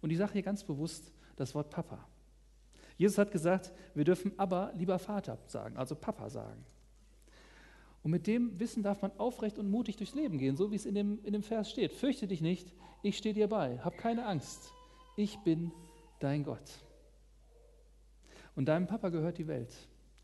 Und 0.00 0.10
ich 0.10 0.18
sage 0.18 0.34
hier 0.34 0.42
ganz 0.42 0.62
bewusst 0.62 1.10
das 1.36 1.54
Wort 1.54 1.70
Papa. 1.70 2.06
Jesus 2.96 3.18
hat 3.18 3.32
gesagt, 3.32 3.72
wir 3.94 4.04
dürfen 4.04 4.32
aber 4.36 4.72
lieber 4.76 4.98
Vater 4.98 5.38
sagen, 5.46 5.76
also 5.76 5.94
Papa 5.94 6.30
sagen. 6.30 6.64
Und 8.02 8.10
mit 8.10 8.26
dem 8.26 8.58
Wissen 8.58 8.82
darf 8.82 9.02
man 9.02 9.12
aufrecht 9.18 9.58
und 9.58 9.70
mutig 9.70 9.96
durchs 9.96 10.14
Leben 10.14 10.38
gehen, 10.38 10.56
so 10.56 10.70
wie 10.70 10.76
es 10.76 10.86
in 10.86 10.94
dem, 10.94 11.24
in 11.24 11.32
dem 11.32 11.42
Vers 11.42 11.70
steht. 11.70 11.92
Fürchte 11.92 12.26
dich 12.26 12.40
nicht, 12.40 12.72
ich 13.02 13.16
stehe 13.16 13.34
dir 13.34 13.48
bei. 13.48 13.78
Hab 13.78 13.96
keine 13.96 14.26
Angst. 14.26 14.72
Ich 15.16 15.38
bin 15.40 15.72
dein 16.18 16.42
Gott. 16.42 16.80
Und 18.54 18.66
deinem 18.66 18.86
Papa 18.86 19.08
gehört 19.08 19.38
die 19.38 19.46
Welt 19.46 19.72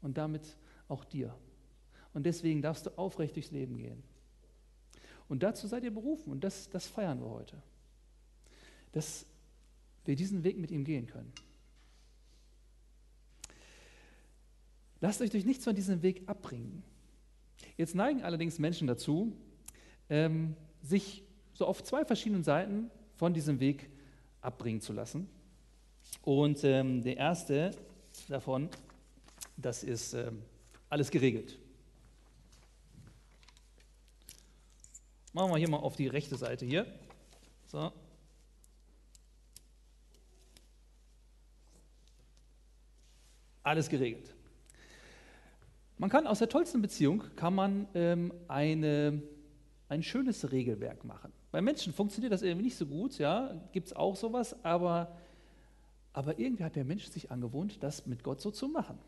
und 0.03 0.19
damit 0.19 0.57
auch 0.89 1.05
dir. 1.05 1.35
Und 2.15 2.27
deswegen 2.27 2.63
darfst 2.63 2.87
du 2.87 2.99
aufrecht 2.99 3.37
durchs 3.37 3.51
Leben 3.51 3.77
gehen. 3.79 4.03
Und 5.29 5.43
dazu 5.43 5.67
seid 5.67 5.85
ihr 5.85 5.93
berufen 5.93 6.33
und 6.33 6.43
das, 6.43 6.69
das 6.71 6.87
feiern 6.87 7.21
wir 7.21 7.29
heute. 7.29 7.63
Dass 8.93 9.27
wir 10.09 10.17
diesen 10.17 10.43
Weg 10.43 10.59
mit 10.59 10.71
ihm 10.71 10.85
gehen 10.85 11.07
können. 11.07 11.33
Lasst 15.01 15.21
euch 15.21 15.31
durch 15.31 15.45
nichts 15.45 15.65
von 15.65 15.77
diesem 15.77 16.03
Weg 16.03 16.23
abbringen. 16.27 16.83
Jetzt 17.77 17.95
neigen 17.95 18.23
allerdings 18.23 18.59
Menschen 18.59 18.89
dazu, 18.89 19.33
ähm, 20.09 20.57
sich 20.83 21.23
so 21.53 21.67
auf 21.67 21.85
zwei 21.85 22.05
verschiedenen 22.05 22.43
Seiten 22.43 22.91
von 23.17 23.35
diesem 23.35 23.61
Weg 23.61 23.91
abbringen 24.41 24.81
zu 24.81 24.93
lassen. 24.93 25.29
Und 26.23 26.65
ähm, 26.65 27.03
der 27.03 27.17
erste 27.19 27.73
davon, 28.29 28.71
das 29.57 29.85
ist 29.85 30.15
ähm, 30.15 30.43
alles 30.89 31.11
geregelt. 31.11 31.59
Machen 35.35 35.51
wir 35.51 35.59
hier 35.59 35.69
mal 35.69 35.77
auf 35.77 35.97
die 35.97 36.07
rechte 36.09 36.37
Seite 36.37 36.65
hier. 36.65 36.87
So. 37.67 37.93
Alles 43.69 43.91
geregelt. 43.91 44.35
Man 45.99 46.09
kann 46.09 46.27
aus 46.27 46.39
der 46.39 46.49
tollsten 46.49 46.81
Beziehung 46.81 47.23
kann 47.37 47.55
man 47.55 47.87
ähm, 47.93 48.33
eine, 48.49 49.21
ein 49.91 50.03
schönes 50.03 50.51
Regelwerk 50.51 51.05
machen. 51.05 51.35
Bei 51.51 51.61
Menschen 51.61 51.93
funktioniert 51.93 52.33
das 52.33 52.41
irgendwie 52.41 52.65
nicht 52.65 52.79
so 52.79 52.87
gut, 52.87 53.19
ja, 53.19 53.55
gibt 53.73 53.89
es 53.89 53.93
auch 53.93 54.17
sowas, 54.17 54.57
aber, 54.65 55.15
aber 56.15 56.39
irgendwie 56.39 56.65
hat 56.65 56.77
der 56.77 56.85
Mensch 56.87 57.09
sich 57.09 57.31
angewohnt, 57.31 57.83
das 57.83 58.07
mit 58.07 58.25
Gott 58.25 58.41
so 58.41 58.51
zu 58.51 58.69
machen. 58.69 58.99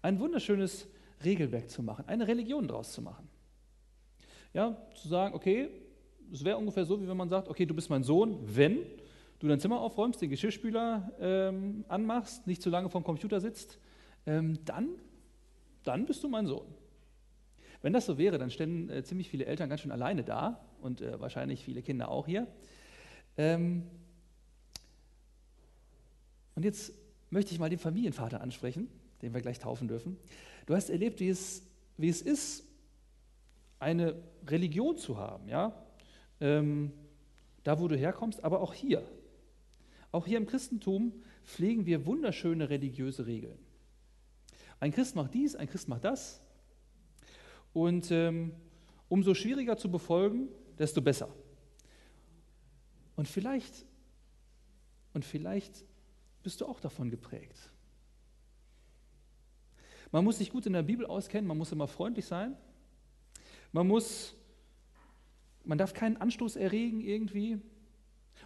Ein 0.00 0.20
wunderschönes 0.20 0.86
Regelwerk 1.24 1.70
zu 1.70 1.82
machen, 1.82 2.04
eine 2.06 2.28
Religion 2.28 2.68
daraus 2.68 2.92
zu 2.92 3.02
machen. 3.02 3.28
Ja, 4.54 4.76
zu 4.94 5.08
sagen, 5.08 5.34
okay, 5.34 5.70
es 6.32 6.44
wäre 6.44 6.56
ungefähr 6.56 6.84
so, 6.84 7.02
wie 7.02 7.08
wenn 7.08 7.16
man 7.16 7.28
sagt, 7.28 7.48
okay, 7.48 7.66
du 7.66 7.74
bist 7.74 7.90
mein 7.90 8.04
Sohn, 8.04 8.38
wenn 8.44 8.78
du 9.40 9.48
dein 9.48 9.58
Zimmer 9.58 9.80
aufräumst, 9.80 10.22
den 10.22 10.30
Geschirrspüler 10.30 11.12
ähm, 11.18 11.84
anmachst, 11.88 12.46
nicht 12.46 12.62
zu 12.62 12.70
lange 12.70 12.88
vom 12.88 13.02
Computer 13.02 13.40
sitzt, 13.40 13.78
ähm, 14.26 14.58
dann, 14.64 14.88
dann 15.82 16.06
bist 16.06 16.22
du 16.22 16.28
mein 16.28 16.46
Sohn. 16.46 16.66
Wenn 17.82 17.92
das 17.92 18.06
so 18.06 18.18
wäre, 18.18 18.38
dann 18.38 18.50
ständen 18.50 18.90
äh, 18.90 19.02
ziemlich 19.02 19.30
viele 19.30 19.46
Eltern 19.46 19.68
ganz 19.68 19.80
schön 19.80 19.90
alleine 19.90 20.22
da 20.22 20.60
und 20.82 21.00
äh, 21.00 21.18
wahrscheinlich 21.18 21.64
viele 21.64 21.82
Kinder 21.82 22.10
auch 22.10 22.26
hier. 22.26 22.46
Ähm, 23.38 23.84
und 26.54 26.64
jetzt 26.64 26.92
möchte 27.30 27.52
ich 27.52 27.58
mal 27.58 27.70
den 27.70 27.78
Familienvater 27.78 28.42
ansprechen, 28.42 28.88
den 29.22 29.32
wir 29.32 29.40
gleich 29.40 29.58
taufen 29.58 29.88
dürfen. 29.88 30.18
Du 30.66 30.74
hast 30.74 30.90
erlebt, 30.90 31.20
wie 31.20 31.28
es, 31.28 31.62
wie 31.96 32.10
es 32.10 32.20
ist, 32.20 32.64
eine 33.78 34.14
Religion 34.46 34.98
zu 34.98 35.16
haben, 35.16 35.48
ja, 35.48 35.72
ähm, 36.40 36.92
da 37.62 37.80
wo 37.80 37.88
du 37.88 37.96
herkommst, 37.96 38.44
aber 38.44 38.60
auch 38.60 38.74
hier. 38.74 39.02
Auch 40.12 40.26
hier 40.26 40.38
im 40.38 40.46
Christentum 40.46 41.12
pflegen 41.44 41.86
wir 41.86 42.06
wunderschöne 42.06 42.68
religiöse 42.68 43.26
Regeln. 43.26 43.58
Ein 44.80 44.92
Christ 44.92 45.14
macht 45.14 45.34
dies, 45.34 45.54
ein 45.54 45.68
Christ 45.68 45.88
macht 45.88 46.04
das. 46.04 46.40
Und 47.72 48.10
ähm, 48.10 48.52
umso 49.08 49.34
schwieriger 49.34 49.76
zu 49.76 49.90
befolgen, 49.90 50.48
desto 50.78 51.02
besser. 51.02 51.28
Und 53.16 53.28
vielleicht, 53.28 53.84
und 55.12 55.24
vielleicht 55.24 55.84
bist 56.42 56.60
du 56.60 56.66
auch 56.66 56.80
davon 56.80 57.10
geprägt. 57.10 57.70
Man 60.10 60.24
muss 60.24 60.38
sich 60.38 60.50
gut 60.50 60.66
in 60.66 60.72
der 60.72 60.82
Bibel 60.82 61.06
auskennen, 61.06 61.46
man 61.46 61.58
muss 61.58 61.70
immer 61.70 61.86
freundlich 61.86 62.24
sein, 62.24 62.56
man 63.72 63.86
muss, 63.86 64.34
man 65.64 65.78
darf 65.78 65.92
keinen 65.92 66.16
Anstoß 66.16 66.56
erregen 66.56 67.00
irgendwie. 67.00 67.60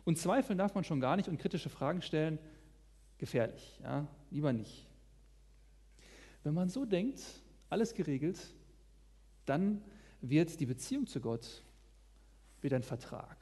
Und 0.04 0.18
zweifeln 0.18 0.58
darf 0.58 0.74
man 0.74 0.84
schon 0.84 1.00
gar 1.00 1.16
nicht 1.16 1.28
und 1.28 1.38
kritische 1.38 1.70
Fragen 1.70 2.02
stellen. 2.02 2.38
Gefährlich, 3.18 3.78
ja, 3.82 4.06
lieber 4.30 4.52
nicht. 4.52 4.86
Wenn 6.42 6.54
man 6.54 6.68
so 6.68 6.84
denkt, 6.84 7.22
alles 7.70 7.94
geregelt, 7.94 8.38
dann 9.46 9.82
wird 10.20 10.60
die 10.60 10.66
Beziehung 10.66 11.06
zu 11.06 11.20
Gott 11.20 11.62
wieder 12.60 12.76
ein 12.76 12.82
Vertrag. 12.82 13.36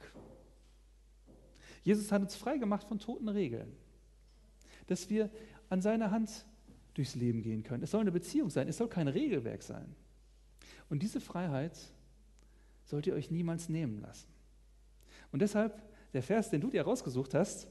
Jesus 1.83 2.11
hat 2.11 2.21
uns 2.21 2.35
frei 2.35 2.57
gemacht 2.57 2.87
von 2.87 2.99
toten 2.99 3.27
Regeln, 3.27 3.75
dass 4.87 5.09
wir 5.09 5.29
an 5.69 5.81
seiner 5.81 6.11
Hand 6.11 6.45
durchs 6.93 7.15
Leben 7.15 7.41
gehen 7.41 7.63
können. 7.63 7.83
Es 7.83 7.91
soll 7.91 8.01
eine 8.01 8.11
Beziehung 8.11 8.49
sein, 8.49 8.67
es 8.67 8.77
soll 8.77 8.87
kein 8.87 9.07
Regelwerk 9.07 9.63
sein. 9.63 9.95
Und 10.89 11.01
diese 11.01 11.19
Freiheit 11.19 11.77
sollt 12.85 13.07
ihr 13.07 13.15
euch 13.15 13.31
niemals 13.31 13.69
nehmen 13.69 13.99
lassen. 14.01 14.27
Und 15.31 15.41
deshalb, 15.41 15.81
der 16.13 16.21
Vers, 16.21 16.49
den 16.49 16.61
du 16.61 16.69
dir 16.69 16.83
rausgesucht 16.83 17.33
hast, 17.33 17.67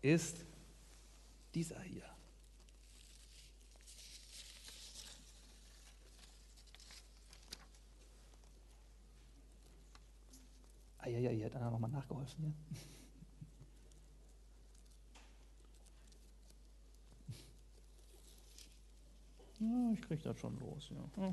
ist 0.00 0.44
dieser 1.54 1.80
hier. 1.80 2.04
Eieiei, 10.98 11.44
hat 11.44 11.56
einer 11.56 11.70
nochmal 11.70 11.90
nachgeholfen. 11.90 12.44
Ja? 12.44 12.78
Ja, 19.60 19.92
ich 19.94 20.02
kriege 20.02 20.22
das 20.22 20.38
schon 20.38 20.58
los. 20.58 20.90
Ja. 20.90 21.32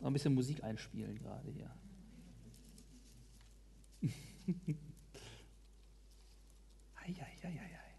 Ein 0.00 0.12
bisschen 0.12 0.34
Musik 0.34 0.64
einspielen 0.64 1.16
gerade 1.18 1.48
hier. 1.50 1.70
Eieieiei. 7.04 7.94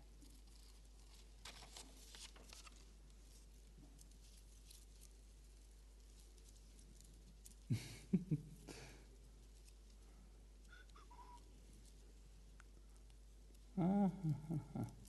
Ah, 13.77 14.09
ah, 14.09 14.09
ah. 14.75 14.81
Okay, 14.81 15.04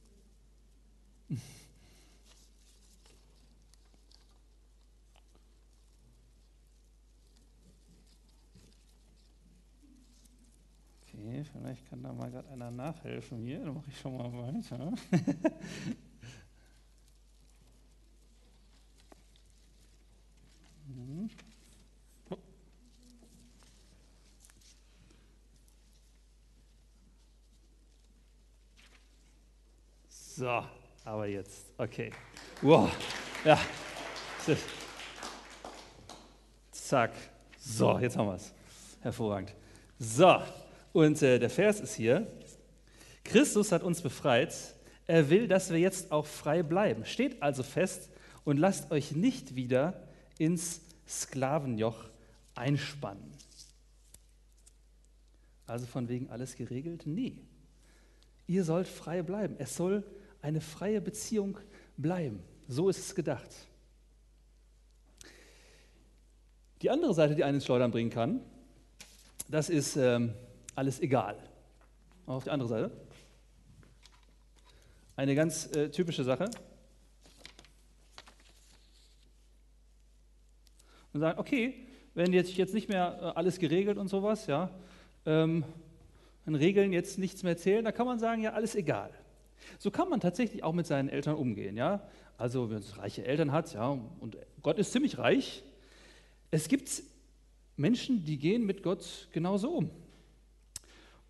vielleicht 11.66 11.90
kann 11.90 12.00
da 12.00 12.12
mal 12.12 12.30
gerade 12.30 12.48
einer 12.50 12.70
nachhelfen 12.70 13.38
hier. 13.38 13.58
Dann 13.58 13.74
mache 13.74 13.88
ich 13.88 13.98
schon 13.98 14.16
mal 14.16 14.32
weiter. 14.32 14.92
Mhm. 20.88 21.28
So, 30.08 30.62
aber 31.04 31.26
jetzt. 31.26 31.66
Okay. 31.76 32.12
Wow. 32.62 32.88
Ja. 33.44 33.58
Zack. 36.70 37.10
So, 37.58 37.98
jetzt 37.98 38.16
haben 38.16 38.28
wir 38.28 38.34
es. 38.34 38.54
Hervorragend. 39.00 39.52
So, 39.98 40.40
und 40.96 41.20
äh, 41.20 41.38
der 41.38 41.50
Vers 41.50 41.80
ist 41.80 41.94
hier. 41.94 42.26
Christus 43.22 43.70
hat 43.70 43.82
uns 43.82 44.00
befreit. 44.00 44.54
Er 45.06 45.28
will, 45.28 45.46
dass 45.46 45.68
wir 45.68 45.78
jetzt 45.78 46.10
auch 46.10 46.24
frei 46.24 46.62
bleiben. 46.62 47.04
Steht 47.04 47.42
also 47.42 47.62
fest 47.62 48.08
und 48.44 48.56
lasst 48.56 48.90
euch 48.90 49.12
nicht 49.12 49.54
wieder 49.54 50.08
ins 50.38 50.80
Sklavenjoch 51.06 52.02
einspannen. 52.54 53.30
Also 55.66 55.84
von 55.84 56.08
wegen 56.08 56.30
alles 56.30 56.56
geregelt? 56.56 57.02
Nee. 57.04 57.42
Ihr 58.46 58.64
sollt 58.64 58.88
frei 58.88 59.22
bleiben. 59.22 59.56
Es 59.58 59.76
soll 59.76 60.02
eine 60.40 60.62
freie 60.62 61.02
Beziehung 61.02 61.58
bleiben. 61.98 62.42
So 62.68 62.88
ist 62.88 63.00
es 63.00 63.14
gedacht. 63.14 63.50
Die 66.80 66.88
andere 66.88 67.12
Seite, 67.12 67.34
die 67.34 67.44
einen 67.44 67.56
ins 67.56 67.66
Schleudern 67.66 67.90
bringen 67.90 68.10
kann, 68.10 68.40
das 69.50 69.68
ist 69.68 69.96
ähm, 69.96 70.32
alles 70.76 71.00
egal. 71.00 71.36
Auf 72.26 72.44
die 72.44 72.50
andere 72.50 72.68
Seite. 72.68 72.90
Eine 75.16 75.34
ganz 75.34 75.74
äh, 75.74 75.90
typische 75.90 76.22
Sache. 76.22 76.50
Und 81.12 81.20
sagen, 81.20 81.38
okay, 81.38 81.86
wenn 82.14 82.32
jetzt, 82.32 82.54
jetzt 82.56 82.74
nicht 82.74 82.88
mehr 82.88 83.18
äh, 83.20 83.24
alles 83.38 83.58
geregelt 83.58 83.96
und 83.96 84.08
sowas, 84.08 84.46
ja, 84.46 84.70
ähm, 85.24 85.64
wenn 86.44 86.54
Regeln 86.54 86.92
jetzt 86.92 87.18
nichts 87.18 87.42
mehr 87.42 87.56
zählen, 87.56 87.84
da 87.84 87.90
kann 87.90 88.06
man 88.06 88.18
sagen, 88.18 88.42
ja, 88.42 88.52
alles 88.52 88.74
egal. 88.74 89.10
So 89.78 89.90
kann 89.90 90.10
man 90.10 90.20
tatsächlich 90.20 90.62
auch 90.62 90.74
mit 90.74 90.86
seinen 90.86 91.08
Eltern 91.08 91.36
umgehen, 91.36 91.76
ja. 91.76 92.06
Also 92.36 92.68
wenn 92.68 92.78
es 92.78 92.98
reiche 92.98 93.24
Eltern 93.24 93.50
hat, 93.50 93.72
ja, 93.72 93.88
und 94.20 94.36
Gott 94.62 94.78
ist 94.78 94.92
ziemlich 94.92 95.16
reich. 95.16 95.62
Es 96.50 96.68
gibt 96.68 97.02
Menschen, 97.76 98.24
die 98.24 98.36
gehen 98.36 98.66
mit 98.66 98.82
Gott 98.82 99.28
genauso 99.32 99.70
um 99.70 99.90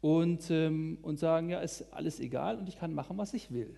und, 0.07 0.53
ähm, 0.53 0.99
und 1.03 1.19
sagen, 1.19 1.49
ja, 1.49 1.59
ist 1.59 1.93
alles 1.93 2.21
egal 2.21 2.59
und 2.59 2.69
ich 2.69 2.79
kann 2.79 2.95
machen, 2.95 3.19
was 3.19 3.35
ich 3.35 3.51
will. 3.51 3.77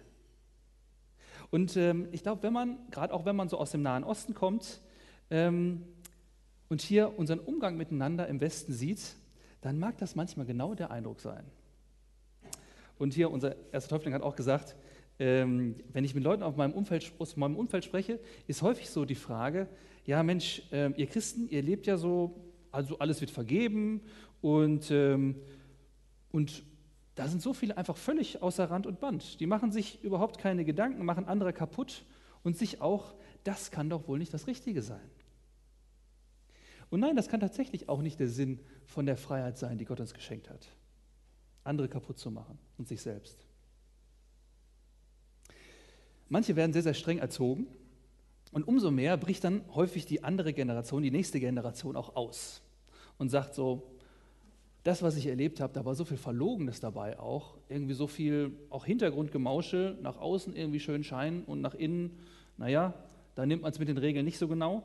Und 1.50 1.74
ähm, 1.78 2.06
ich 2.12 2.22
glaube, 2.22 2.42
wenn 2.42 2.52
man, 2.52 2.76
gerade 2.90 3.14
auch 3.14 3.24
wenn 3.24 3.34
man 3.34 3.48
so 3.48 3.56
aus 3.56 3.70
dem 3.70 3.80
Nahen 3.80 4.04
Osten 4.04 4.34
kommt 4.34 4.82
ähm, 5.30 5.84
und 6.68 6.82
hier 6.82 7.18
unseren 7.18 7.38
Umgang 7.38 7.78
miteinander 7.78 8.28
im 8.28 8.42
Westen 8.42 8.74
sieht, 8.74 9.00
dann 9.62 9.78
mag 9.78 9.96
das 9.96 10.16
manchmal 10.16 10.44
genau 10.44 10.74
der 10.74 10.90
Eindruck 10.90 11.20
sein. 11.20 11.44
Und 12.98 13.14
hier 13.14 13.30
unser 13.30 13.56
erster 13.72 13.96
Täufling 13.96 14.12
hat 14.12 14.20
auch 14.20 14.36
gesagt, 14.36 14.76
ähm, 15.18 15.76
wenn 15.94 16.04
ich 16.04 16.14
mit 16.14 16.24
Leuten 16.24 16.42
auf 16.42 16.56
meinem 16.56 16.74
Umfeld, 16.74 17.10
aus 17.18 17.38
meinem 17.38 17.56
Umfeld 17.56 17.86
spreche, 17.86 18.20
ist 18.46 18.60
häufig 18.60 18.90
so 18.90 19.06
die 19.06 19.14
Frage, 19.14 19.66
ja 20.04 20.22
Mensch, 20.22 20.62
äh, 20.72 20.90
ihr 20.90 21.06
Christen, 21.06 21.48
ihr 21.48 21.62
lebt 21.62 21.86
ja 21.86 21.96
so, 21.96 22.34
also 22.70 22.98
alles 22.98 23.22
wird 23.22 23.30
vergeben 23.30 24.02
und, 24.42 24.90
ähm, 24.90 25.36
und 26.30 26.62
da 27.14 27.26
sind 27.26 27.42
so 27.42 27.52
viele 27.52 27.76
einfach 27.76 27.96
völlig 27.96 28.42
außer 28.42 28.70
Rand 28.70 28.86
und 28.86 29.00
Band. 29.00 29.40
Die 29.40 29.46
machen 29.46 29.72
sich 29.72 30.02
überhaupt 30.04 30.38
keine 30.38 30.64
Gedanken, 30.64 31.04
machen 31.04 31.24
andere 31.24 31.52
kaputt 31.52 32.04
und 32.44 32.56
sich 32.56 32.80
auch, 32.80 33.14
das 33.44 33.70
kann 33.70 33.90
doch 33.90 34.06
wohl 34.06 34.18
nicht 34.18 34.32
das 34.32 34.46
Richtige 34.46 34.82
sein. 34.82 35.10
Und 36.90 37.00
nein, 37.00 37.16
das 37.16 37.28
kann 37.28 37.40
tatsächlich 37.40 37.88
auch 37.88 38.02
nicht 38.02 38.20
der 38.20 38.28
Sinn 38.28 38.60
von 38.86 39.04
der 39.04 39.16
Freiheit 39.16 39.58
sein, 39.58 39.78
die 39.78 39.84
Gott 39.84 40.00
uns 40.00 40.14
geschenkt 40.14 40.48
hat. 40.48 40.68
Andere 41.64 41.88
kaputt 41.88 42.18
zu 42.18 42.30
machen 42.30 42.58
und 42.78 42.88
sich 42.88 43.02
selbst. 43.02 43.44
Manche 46.28 46.56
werden 46.56 46.72
sehr, 46.72 46.82
sehr 46.82 46.94
streng 46.94 47.18
erzogen 47.18 47.66
und 48.52 48.66
umso 48.66 48.90
mehr 48.90 49.16
bricht 49.16 49.44
dann 49.44 49.62
häufig 49.74 50.06
die 50.06 50.24
andere 50.24 50.52
Generation, 50.52 51.02
die 51.02 51.10
nächste 51.10 51.40
Generation 51.40 51.96
auch 51.96 52.16
aus 52.16 52.62
und 53.18 53.28
sagt 53.30 53.54
so, 53.54 53.97
das, 54.84 55.02
was 55.02 55.16
ich 55.16 55.26
erlebt 55.26 55.60
habe, 55.60 55.72
da 55.72 55.84
war 55.84 55.94
so 55.94 56.04
viel 56.04 56.16
Verlogenes 56.16 56.80
dabei 56.80 57.18
auch, 57.18 57.58
irgendwie 57.68 57.94
so 57.94 58.06
viel 58.06 58.52
auch 58.70 58.84
Hintergrundgemausche, 58.84 59.98
nach 60.02 60.16
außen 60.16 60.54
irgendwie 60.54 60.80
schön 60.80 61.04
scheinen 61.04 61.44
und 61.44 61.60
nach 61.60 61.74
innen, 61.74 62.18
naja, 62.56 62.94
da 63.34 63.46
nimmt 63.46 63.62
man 63.62 63.72
es 63.72 63.78
mit 63.78 63.88
den 63.88 63.98
Regeln 63.98 64.24
nicht 64.24 64.38
so 64.38 64.48
genau. 64.48 64.82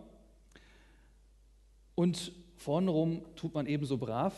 Und 1.96 2.32
vorne 2.58 2.92
rum 2.92 3.24
tut 3.36 3.54
man 3.54 3.66
ebenso 3.66 3.98
brav. 3.98 4.34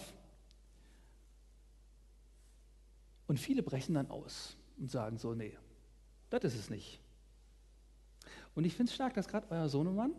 Und 3.27 3.39
viele 3.39 3.63
brechen 3.63 3.95
dann 3.95 4.09
aus 4.09 4.55
und 4.77 4.91
sagen 4.91 5.17
so, 5.17 5.33
nee, 5.33 5.57
das 6.29 6.43
ist 6.43 6.55
es 6.55 6.69
nicht. 6.69 6.99
Und 8.55 8.65
ich 8.65 8.75
finde 8.75 8.89
es 8.89 8.95
stark, 8.95 9.13
dass 9.13 9.27
gerade 9.27 9.47
euer 9.49 9.67
Sohnemann 9.67 10.11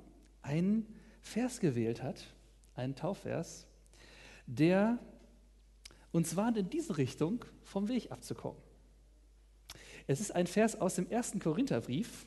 einen 0.42 0.87
Vers 1.22 1.61
gewählt 1.61 2.03
hat, 2.03 2.27
einen 2.75 2.94
Taufvers, 2.94 3.66
der 4.46 4.99
uns 6.16 6.35
warnt, 6.35 6.57
in 6.57 6.70
diese 6.70 6.96
Richtung 6.96 7.44
vom 7.62 7.88
Weg 7.88 8.11
abzukommen. 8.11 8.61
Es 10.07 10.20
ist 10.20 10.31
ein 10.31 10.46
Vers 10.46 10.81
aus 10.81 10.94
dem 10.94 11.09
ersten 11.11 11.38
Korintherbrief. 11.40 12.26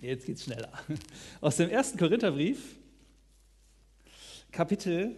Jetzt 0.00 0.26
geht 0.26 0.36
es 0.36 0.44
schneller. 0.44 0.72
Aus 1.40 1.56
dem 1.56 1.70
ersten 1.70 1.98
Korintherbrief, 1.98 2.76
Kapitel 4.50 5.16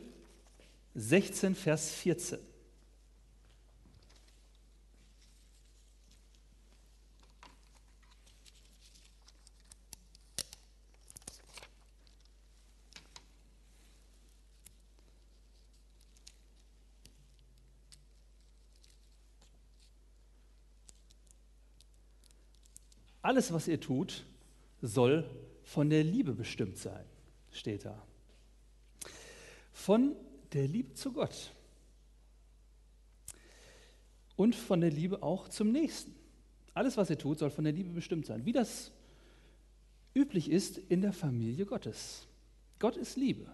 16, 0.94 1.54
Vers 1.54 1.90
14. 1.90 2.38
Alles, 23.34 23.52
was 23.52 23.66
ihr 23.66 23.80
tut, 23.80 24.24
soll 24.80 25.28
von 25.64 25.90
der 25.90 26.04
Liebe 26.04 26.34
bestimmt 26.34 26.78
sein, 26.78 27.04
steht 27.50 27.84
da. 27.84 28.00
Von 29.72 30.14
der 30.52 30.68
Liebe 30.68 30.94
zu 30.94 31.12
Gott 31.12 31.50
und 34.36 34.54
von 34.54 34.80
der 34.80 34.92
Liebe 34.92 35.20
auch 35.24 35.48
zum 35.48 35.72
Nächsten. 35.72 36.14
Alles, 36.74 36.96
was 36.96 37.10
ihr 37.10 37.18
tut, 37.18 37.40
soll 37.40 37.50
von 37.50 37.64
der 37.64 37.72
Liebe 37.72 37.90
bestimmt 37.90 38.24
sein, 38.24 38.46
wie 38.46 38.52
das 38.52 38.92
üblich 40.14 40.48
ist 40.48 40.78
in 40.78 41.00
der 41.00 41.12
Familie 41.12 41.66
Gottes. 41.66 42.28
Gott 42.78 42.96
ist 42.96 43.16
Liebe. 43.16 43.50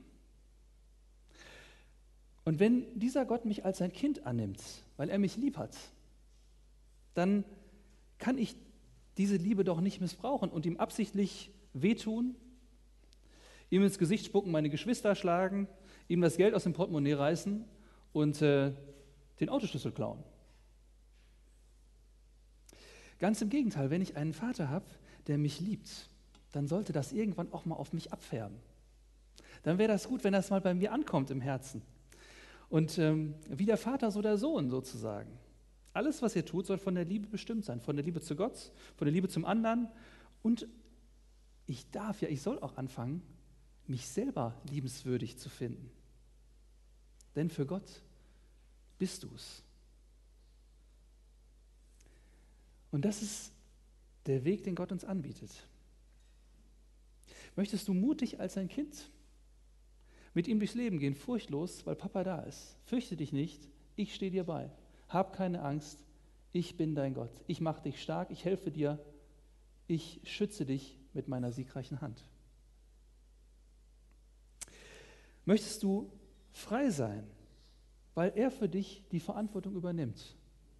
Und 2.44 2.60
wenn 2.60 2.98
dieser 2.98 3.24
Gott 3.24 3.46
mich 3.46 3.64
als 3.64 3.78
sein 3.78 3.94
Kind 3.94 4.26
annimmt, 4.26 4.60
weil 4.98 5.08
er 5.08 5.18
mich 5.18 5.38
lieb 5.38 5.56
hat, 5.56 5.74
dann 7.14 7.44
kann 8.18 8.36
ich 8.36 8.54
diese 9.20 9.36
Liebe 9.36 9.64
doch 9.64 9.82
nicht 9.82 10.00
missbrauchen 10.00 10.50
und 10.50 10.64
ihm 10.64 10.78
absichtlich 10.78 11.50
wehtun. 11.74 12.34
ihm 13.68 13.82
ins 13.84 13.98
Gesicht 13.98 14.24
spucken, 14.24 14.50
meine 14.50 14.70
Geschwister 14.70 15.14
schlagen, 15.14 15.68
ihm 16.08 16.22
das 16.22 16.38
Geld 16.38 16.54
aus 16.54 16.62
dem 16.62 16.72
Portemonnaie 16.72 17.12
reißen 17.12 17.66
und 18.14 18.40
äh, 18.40 18.72
den 19.38 19.50
Autoschlüssel 19.50 19.92
klauen. 19.92 20.24
Ganz 23.18 23.42
im 23.42 23.50
Gegenteil, 23.50 23.90
wenn 23.90 24.00
ich 24.00 24.16
einen 24.16 24.32
Vater 24.32 24.70
habe, 24.70 24.86
der 25.26 25.36
mich 25.36 25.60
liebt, 25.60 26.08
dann 26.52 26.66
sollte 26.66 26.94
das 26.94 27.12
irgendwann 27.12 27.52
auch 27.52 27.66
mal 27.66 27.76
auf 27.76 27.92
mich 27.92 28.14
abfärben. 28.14 28.56
Dann 29.64 29.76
wäre 29.76 29.92
das 29.92 30.08
gut, 30.08 30.24
wenn 30.24 30.32
das 30.32 30.48
mal 30.48 30.62
bei 30.62 30.72
mir 30.72 30.92
ankommt 30.92 31.30
im 31.30 31.42
Herzen. 31.42 31.82
Und 32.70 32.96
ähm, 32.96 33.34
wie 33.50 33.66
der 33.66 33.76
Vater, 33.76 34.10
so 34.10 34.22
der 34.22 34.38
Sohn 34.38 34.70
sozusagen. 34.70 35.30
Alles, 35.92 36.22
was 36.22 36.36
ihr 36.36 36.44
tut, 36.44 36.66
soll 36.66 36.78
von 36.78 36.94
der 36.94 37.04
Liebe 37.04 37.26
bestimmt 37.26 37.64
sein. 37.64 37.80
Von 37.80 37.96
der 37.96 38.04
Liebe 38.04 38.20
zu 38.20 38.36
Gott, 38.36 38.72
von 38.96 39.06
der 39.06 39.12
Liebe 39.12 39.28
zum 39.28 39.44
anderen. 39.44 39.88
Und 40.42 40.68
ich 41.66 41.90
darf 41.90 42.20
ja, 42.22 42.28
ich 42.28 42.42
soll 42.42 42.58
auch 42.60 42.76
anfangen, 42.76 43.22
mich 43.86 44.06
selber 44.06 44.60
liebenswürdig 44.70 45.36
zu 45.36 45.48
finden. 45.48 45.90
Denn 47.34 47.50
für 47.50 47.66
Gott 47.66 48.02
bist 48.98 49.24
du 49.24 49.30
es. 49.34 49.62
Und 52.92 53.04
das 53.04 53.22
ist 53.22 53.52
der 54.26 54.44
Weg, 54.44 54.64
den 54.64 54.74
Gott 54.74 54.92
uns 54.92 55.04
anbietet. 55.04 55.50
Möchtest 57.56 57.88
du 57.88 57.94
mutig 57.94 58.40
als 58.40 58.56
ein 58.56 58.68
Kind 58.68 59.10
mit 60.34 60.46
ihm 60.46 60.58
durchs 60.58 60.74
Leben 60.74 60.98
gehen, 60.98 61.14
furchtlos, 61.14 61.84
weil 61.86 61.96
Papa 61.96 62.22
da 62.24 62.42
ist? 62.42 62.76
Fürchte 62.84 63.16
dich 63.16 63.32
nicht, 63.32 63.68
ich 63.96 64.14
stehe 64.14 64.30
dir 64.30 64.44
bei. 64.44 64.70
Hab 65.10 65.32
keine 65.32 65.62
Angst, 65.62 66.04
ich 66.52 66.76
bin 66.76 66.94
dein 66.94 67.14
Gott. 67.14 67.32
Ich 67.48 67.60
mache 67.60 67.82
dich 67.82 68.00
stark, 68.00 68.30
ich 68.30 68.44
helfe 68.44 68.70
dir, 68.70 68.98
ich 69.88 70.20
schütze 70.24 70.64
dich 70.64 70.96
mit 71.12 71.26
meiner 71.26 71.50
siegreichen 71.50 72.00
Hand. 72.00 72.24
Möchtest 75.44 75.82
du 75.82 76.12
frei 76.52 76.90
sein, 76.90 77.26
weil 78.14 78.32
er 78.36 78.52
für 78.52 78.68
dich 78.68 79.02
die 79.10 79.18
Verantwortung 79.18 79.74
übernimmt, 79.74 80.36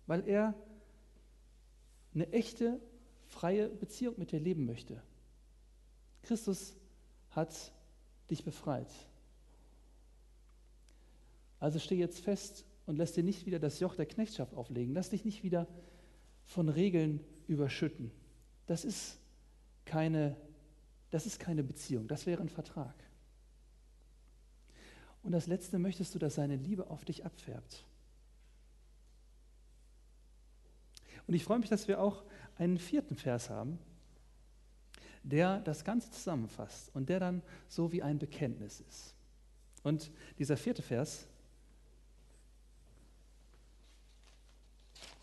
weil 0.07 0.27
er 0.29 0.55
eine 2.15 2.33
echte, 2.33 2.81
freie 3.27 3.69
Beziehung 3.69 4.15
mit 4.17 4.31
dir 4.31 4.39
leben 4.41 4.65
möchte. 4.65 5.03
Christus 6.23 6.77
hat 7.31 7.73
dich 8.31 8.45
befreit. 8.45 8.91
Also 11.59 11.81
steh 11.81 11.97
jetzt 11.97 12.21
fest 12.21 12.65
und 12.91 12.97
lass 12.97 13.13
dir 13.13 13.23
nicht 13.23 13.47
wieder 13.47 13.61
das 13.61 13.79
Joch 13.79 13.95
der 13.95 14.05
Knechtschaft 14.05 14.53
auflegen. 14.53 14.93
Lass 14.93 15.11
dich 15.11 15.25
nicht 15.25 15.45
wieder 15.45 15.69
von 16.45 16.69
Regeln 16.69 17.21
überschütten. 17.47 18.11
Das 18.67 18.85
ist 18.85 19.21
keine, 19.85 20.37
das 21.11 21.25
ist 21.25 21.39
keine 21.39 21.63
Beziehung, 21.63 22.09
das 22.09 22.27
wäre 22.27 22.43
ein 22.43 22.49
Vertrag. 22.49 22.97
Und 25.23 25.31
das 25.31 25.47
Letzte 25.47 25.79
möchtest 25.79 26.17
du, 26.17 26.19
dass 26.19 26.35
seine 26.35 26.57
Liebe 26.57 26.91
auf 26.91 27.05
dich 27.05 27.25
abfärbt. 27.25 27.85
Und 31.29 31.35
ich 31.35 31.45
freue 31.45 31.61
mich, 31.61 31.69
dass 31.69 31.87
wir 31.87 32.01
auch 32.01 32.25
einen 32.59 32.79
vierten 32.79 33.15
Vers 33.15 33.51
haben, 33.51 33.79
der 35.23 35.61
das 35.61 35.85
Ganze 35.85 36.11
zusammenfasst 36.11 36.91
und 36.93 37.09
der 37.09 37.21
dann 37.21 37.43
so 37.69 37.93
wie 37.93 38.03
ein 38.03 38.19
Bekenntnis 38.19 38.81
ist. 38.81 39.15
Und 39.85 40.11
dieser 40.41 40.57
vierte 40.57 40.83
Vers, 40.83 41.29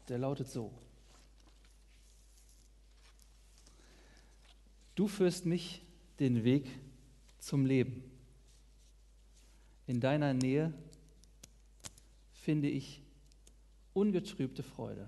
der 0.07 0.17
lautet 0.17 0.47
so. 0.47 0.71
Du 4.95 5.07
führst 5.07 5.45
mich 5.45 5.81
den 6.19 6.43
Weg 6.43 6.67
zum 7.39 7.65
Leben. 7.65 8.03
In 9.85 9.99
deiner 9.99 10.33
Nähe 10.33 10.73
finde 12.33 12.69
ich 12.69 13.01
ungetrübte 13.93 14.63
Freude. 14.63 15.07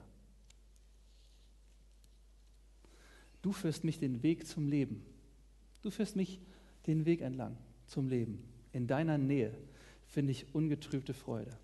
Du 3.42 3.52
führst 3.52 3.84
mich 3.84 4.00
den 4.00 4.22
Weg 4.22 4.48
zum 4.48 4.68
Leben. 4.68 5.04
Du 5.82 5.90
führst 5.92 6.16
mich 6.16 6.40
den 6.88 7.06
Weg 7.06 7.22
entlang 7.22 7.58
zum 7.88 8.10
Leben. 8.10 8.44
In 8.74 8.88
deiner 8.88 9.18
Nähe 9.18 9.56
finde 10.08 10.32
ich 10.32 10.54
ungetrübte 10.54 11.14
Freude. 11.14 11.58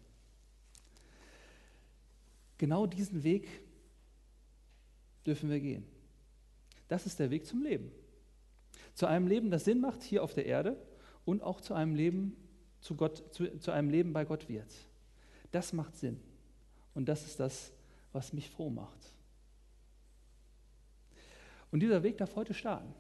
Genau 2.57 2.85
diesen 2.85 3.23
Weg 3.23 3.47
dürfen 5.25 5.49
wir 5.49 5.59
gehen. 5.59 5.85
Das 6.87 7.05
ist 7.05 7.19
der 7.19 7.31
Weg 7.31 7.45
zum 7.45 7.63
Leben. 7.63 7.91
Zu 8.93 9.07
einem 9.07 9.27
Leben, 9.27 9.51
das 9.51 9.65
Sinn 9.65 9.81
macht 9.81 10.03
hier 10.03 10.23
auf 10.23 10.33
der 10.33 10.45
Erde 10.45 10.77
und 11.25 11.41
auch 11.41 11.59
zu 11.59 11.73
einem 11.73 11.95
Leben, 11.95 12.35
zu, 12.79 12.95
Gott, 12.95 13.33
zu, 13.33 13.57
zu 13.59 13.71
einem 13.71 13.89
Leben 13.89 14.13
bei 14.13 14.23
Gott 14.23 14.47
wird. 14.47 14.71
Das 15.51 15.73
macht 15.73 15.97
Sinn. 15.97 16.19
Und 16.93 17.09
das 17.09 17.25
ist 17.25 17.39
das, 17.39 17.73
was 18.13 18.31
mich 18.31 18.49
froh 18.49 18.69
macht. 18.69 18.99
Und 21.71 21.81
dieser 21.81 22.03
Weg 22.03 22.17
darf 22.17 22.35
heute 22.35 22.53
starten. 22.53 22.93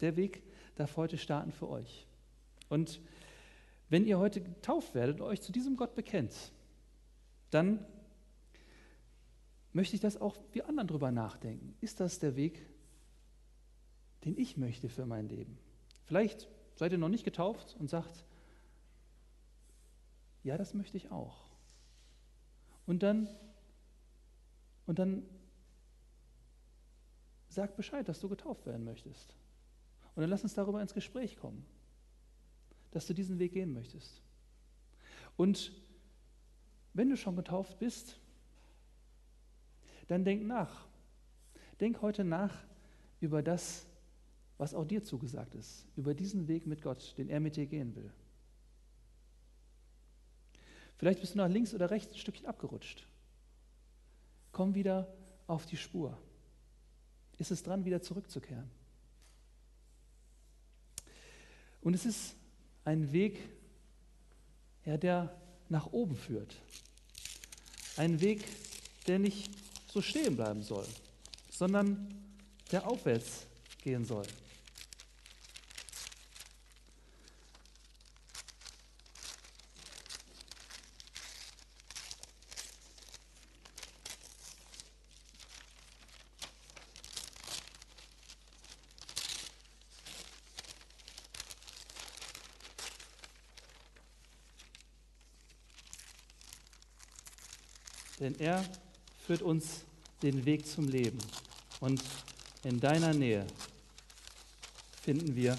Der 0.00 0.16
Weg 0.16 0.42
darf 0.76 0.96
heute 0.96 1.18
starten 1.18 1.52
für 1.52 1.68
euch. 1.68 2.06
Und 2.70 3.00
wenn 3.90 4.06
ihr 4.06 4.18
heute 4.18 4.40
getauft 4.40 4.94
werdet 4.94 5.20
und 5.20 5.26
euch 5.26 5.42
zu 5.42 5.52
diesem 5.52 5.76
Gott 5.76 5.94
bekennt, 5.94 6.52
dann 7.50 7.84
möchte 9.72 9.94
ich, 9.94 10.00
dass 10.00 10.20
auch 10.20 10.36
wir 10.52 10.68
anderen 10.68 10.88
darüber 10.88 11.10
nachdenken. 11.10 11.76
Ist 11.80 12.00
das 12.00 12.18
der 12.18 12.36
Weg, 12.36 12.66
den 14.24 14.36
ich 14.36 14.56
möchte 14.56 14.88
für 14.88 15.06
mein 15.06 15.28
Leben? 15.28 15.58
Vielleicht 16.04 16.48
seid 16.74 16.92
ihr 16.92 16.98
noch 16.98 17.08
nicht 17.08 17.24
getauft 17.24 17.76
und 17.78 17.88
sagt, 17.88 18.24
ja, 20.42 20.56
das 20.56 20.74
möchte 20.74 20.96
ich 20.96 21.10
auch. 21.10 21.50
Und 22.86 23.02
dann, 23.02 23.28
und 24.86 24.98
dann 24.98 25.22
sag 27.48 27.76
Bescheid, 27.76 28.08
dass 28.08 28.20
du 28.20 28.28
getauft 28.28 28.66
werden 28.66 28.84
möchtest. 28.84 29.36
Und 30.14 30.22
dann 30.22 30.30
lass 30.30 30.42
uns 30.42 30.54
darüber 30.54 30.80
ins 30.80 30.94
Gespräch 30.94 31.36
kommen, 31.36 31.64
dass 32.90 33.06
du 33.06 33.14
diesen 33.14 33.38
Weg 33.38 33.52
gehen 33.52 33.72
möchtest. 33.72 34.22
Und 35.36 35.72
wenn 36.94 37.08
du 37.08 37.16
schon 37.16 37.36
getauft 37.36 37.78
bist, 37.78 38.18
dann 40.10 40.24
denk 40.24 40.44
nach. 40.44 40.86
Denk 41.80 42.02
heute 42.02 42.24
nach 42.24 42.54
über 43.20 43.42
das, 43.42 43.86
was 44.58 44.74
auch 44.74 44.84
dir 44.84 45.02
zugesagt 45.02 45.54
ist, 45.54 45.86
über 45.96 46.14
diesen 46.14 46.48
Weg 46.48 46.66
mit 46.66 46.82
Gott, 46.82 47.14
den 47.16 47.28
er 47.28 47.40
mit 47.40 47.56
dir 47.56 47.66
gehen 47.66 47.94
will. 47.94 48.12
Vielleicht 50.96 51.20
bist 51.20 51.34
du 51.34 51.38
nach 51.38 51.48
links 51.48 51.72
oder 51.72 51.90
rechts 51.90 52.12
ein 52.12 52.18
Stückchen 52.18 52.46
abgerutscht. 52.46 53.06
Komm 54.52 54.74
wieder 54.74 55.08
auf 55.46 55.64
die 55.64 55.76
Spur 55.76 56.18
ist 57.40 57.50
es 57.50 57.62
dran, 57.62 57.86
wieder 57.86 58.02
zurückzukehren. 58.02 58.70
Und 61.80 61.94
es 61.94 62.04
ist 62.04 62.36
ein 62.84 63.12
Weg, 63.12 63.48
ja, 64.84 64.98
der 64.98 65.34
nach 65.70 65.86
oben 65.92 66.16
führt. 66.16 66.54
Ein 67.96 68.20
Weg, 68.20 68.44
der 69.06 69.18
nicht 69.18 69.50
so 69.92 70.00
stehen 70.00 70.36
bleiben 70.36 70.62
soll, 70.62 70.86
sondern 71.50 72.08
der 72.70 72.86
aufwärts 72.86 73.46
gehen 73.82 74.04
soll. 74.04 74.26
denn 98.20 98.38
er 98.38 98.62
führt 99.30 99.42
uns 99.42 99.84
den 100.24 100.44
Weg 100.44 100.66
zum 100.66 100.88
Leben. 100.88 101.18
Und 101.78 102.02
in 102.64 102.80
deiner 102.80 103.14
Nähe 103.14 103.46
finden 105.02 105.36
wir 105.36 105.56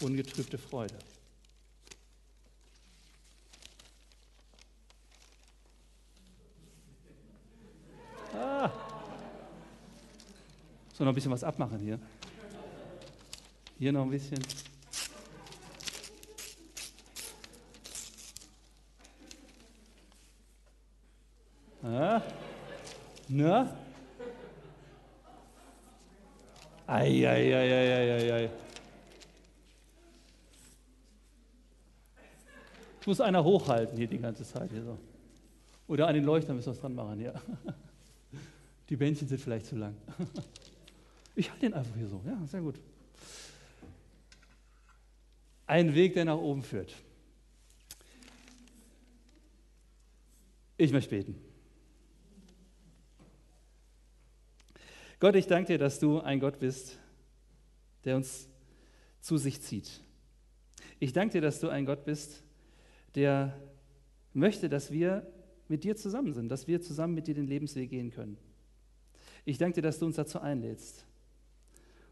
ungetrübte 0.00 0.58
Freude. 0.58 0.94
Ah. 8.32 8.70
So, 10.92 11.02
noch 11.02 11.10
ein 11.10 11.14
bisschen 11.16 11.32
was 11.32 11.42
abmachen 11.42 11.80
hier. 11.80 11.98
Hier 13.80 13.90
noch 13.90 14.04
ein 14.04 14.10
bisschen. 14.10 14.38
Ja? 21.82 22.22
Na? 23.28 23.76
Ei, 26.86 27.26
ei, 27.26 27.54
ei, 27.54 27.72
ei, 27.72 28.10
ei, 28.10 28.32
ei. 28.32 28.50
muss 33.08 33.20
einer 33.22 33.42
hochhalten 33.42 33.96
hier 33.96 34.06
die 34.06 34.18
ganze 34.18 34.44
Zeit. 34.44 34.70
Hier 34.70 34.84
so. 34.84 34.98
Oder 35.88 36.06
an 36.06 36.14
den 36.14 36.24
Leuchter 36.24 36.52
müssen 36.52 36.66
wir 36.66 36.72
es 36.74 36.80
dran 36.80 36.94
machen, 36.94 37.18
ja. 37.20 37.32
Die 38.90 38.96
Bändchen 38.96 39.26
sind 39.26 39.40
vielleicht 39.40 39.66
zu 39.66 39.76
lang. 39.76 39.96
Ich 41.34 41.48
halte 41.50 41.66
den 41.66 41.74
einfach 41.74 41.94
hier 41.96 42.08
so, 42.08 42.20
ja, 42.26 42.36
sehr 42.46 42.60
gut. 42.60 42.74
Ein 45.66 45.94
Weg, 45.94 46.14
der 46.14 46.24
nach 46.24 46.36
oben 46.36 46.62
führt. 46.62 46.92
Ich 50.76 50.90
möchte 50.90 51.10
beten. 51.10 51.47
Gott, 55.20 55.34
ich 55.34 55.48
danke 55.48 55.72
dir, 55.72 55.78
dass 55.78 55.98
du 55.98 56.20
ein 56.20 56.38
Gott 56.38 56.60
bist, 56.60 56.96
der 58.04 58.16
uns 58.16 58.48
zu 59.20 59.36
sich 59.36 59.60
zieht. 59.60 60.00
Ich 61.00 61.12
danke 61.12 61.32
dir, 61.32 61.40
dass 61.40 61.58
du 61.58 61.68
ein 61.68 61.86
Gott 61.86 62.04
bist, 62.04 62.44
der 63.16 63.58
möchte, 64.32 64.68
dass 64.68 64.92
wir 64.92 65.26
mit 65.66 65.82
dir 65.82 65.96
zusammen 65.96 66.32
sind, 66.34 66.48
dass 66.48 66.68
wir 66.68 66.80
zusammen 66.80 67.14
mit 67.14 67.26
dir 67.26 67.34
den 67.34 67.48
Lebensweg 67.48 67.90
gehen 67.90 68.10
können. 68.10 68.38
Ich 69.44 69.58
danke 69.58 69.76
dir, 69.76 69.82
dass 69.82 69.98
du 69.98 70.06
uns 70.06 70.16
dazu 70.16 70.38
einlädst 70.40 71.04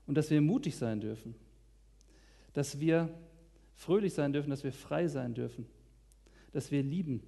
und 0.06 0.16
dass 0.16 0.30
wir 0.30 0.40
mutig 0.40 0.74
sein 0.74 1.00
dürfen, 1.00 1.36
dass 2.54 2.80
wir 2.80 3.08
fröhlich 3.74 4.14
sein 4.14 4.32
dürfen, 4.32 4.50
dass 4.50 4.64
wir 4.64 4.72
frei 4.72 5.06
sein 5.06 5.32
dürfen, 5.34 5.66
dass 6.52 6.72
wir 6.72 6.82
lieben 6.82 7.22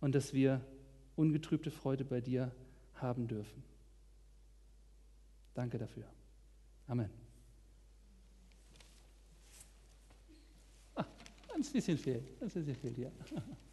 und 0.00 0.14
dass 0.14 0.32
wir 0.32 0.62
ungetrübte 1.16 1.70
Freude 1.70 2.04
bei 2.06 2.22
dir 2.22 2.44
haben 2.44 2.69
dürfen. 3.26 3.62
Danke 5.54 5.78
dafür. 5.78 6.04
Amen. 6.86 7.10
Ah, 10.94 11.04
ein 11.54 11.60
bisschen 11.60 11.98
fehlt, 11.98 12.42
ein 12.42 12.48
bisschen 12.48 12.74
fehlt, 12.76 12.98
ja. 12.98 13.10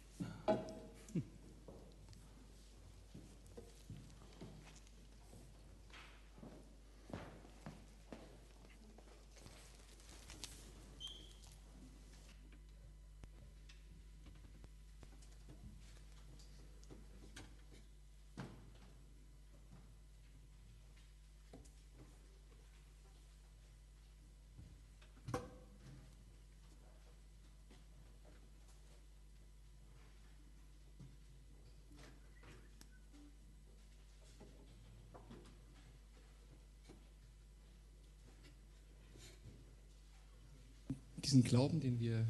Diesen 41.24 41.42
Glauben, 41.42 41.80
den 41.80 41.98
wir 42.00 42.26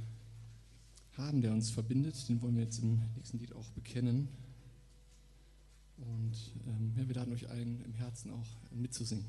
haben, 1.16 1.42
der 1.42 1.52
uns 1.52 1.70
verbindet, 1.70 2.28
den 2.28 2.40
wollen 2.42 2.56
wir 2.56 2.64
jetzt 2.64 2.78
im 2.78 3.00
nächsten 3.16 3.38
Lied 3.38 3.52
auch 3.52 3.68
bekennen. 3.70 4.28
Und 5.96 6.52
ähm, 6.66 6.92
ja, 6.96 7.08
wir 7.08 7.14
laden 7.14 7.32
euch 7.32 7.48
ein, 7.48 7.82
im 7.84 7.94
Herzen 7.94 8.30
auch 8.30 8.46
mitzusingen. 8.70 9.24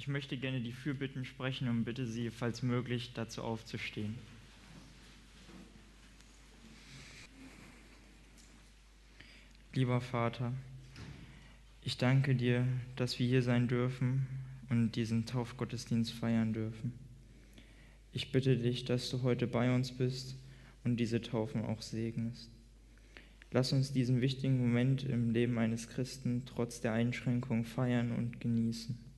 Ich 0.00 0.08
möchte 0.08 0.38
gerne 0.38 0.62
die 0.62 0.72
Fürbitten 0.72 1.26
sprechen 1.26 1.68
und 1.68 1.84
bitte 1.84 2.06
Sie, 2.06 2.30
falls 2.30 2.62
möglich, 2.62 3.10
dazu 3.12 3.42
aufzustehen. 3.42 4.14
Lieber 9.74 10.00
Vater, 10.00 10.54
ich 11.84 11.98
danke 11.98 12.34
dir, 12.34 12.66
dass 12.96 13.18
wir 13.18 13.26
hier 13.26 13.42
sein 13.42 13.68
dürfen 13.68 14.26
und 14.70 14.92
diesen 14.92 15.26
Taufgottesdienst 15.26 16.14
feiern 16.14 16.54
dürfen. 16.54 16.94
Ich 18.14 18.32
bitte 18.32 18.56
dich, 18.56 18.86
dass 18.86 19.10
du 19.10 19.20
heute 19.20 19.46
bei 19.46 19.74
uns 19.74 19.92
bist 19.92 20.38
und 20.82 20.96
diese 20.96 21.20
Taufen 21.20 21.62
auch 21.66 21.82
segnest. 21.82 22.50
Lass 23.50 23.74
uns 23.74 23.92
diesen 23.92 24.22
wichtigen 24.22 24.56
Moment 24.56 25.04
im 25.04 25.28
Leben 25.28 25.58
eines 25.58 25.90
Christen 25.90 26.44
trotz 26.46 26.80
der 26.80 26.94
Einschränkung 26.94 27.66
feiern 27.66 28.12
und 28.12 28.40
genießen. 28.40 29.09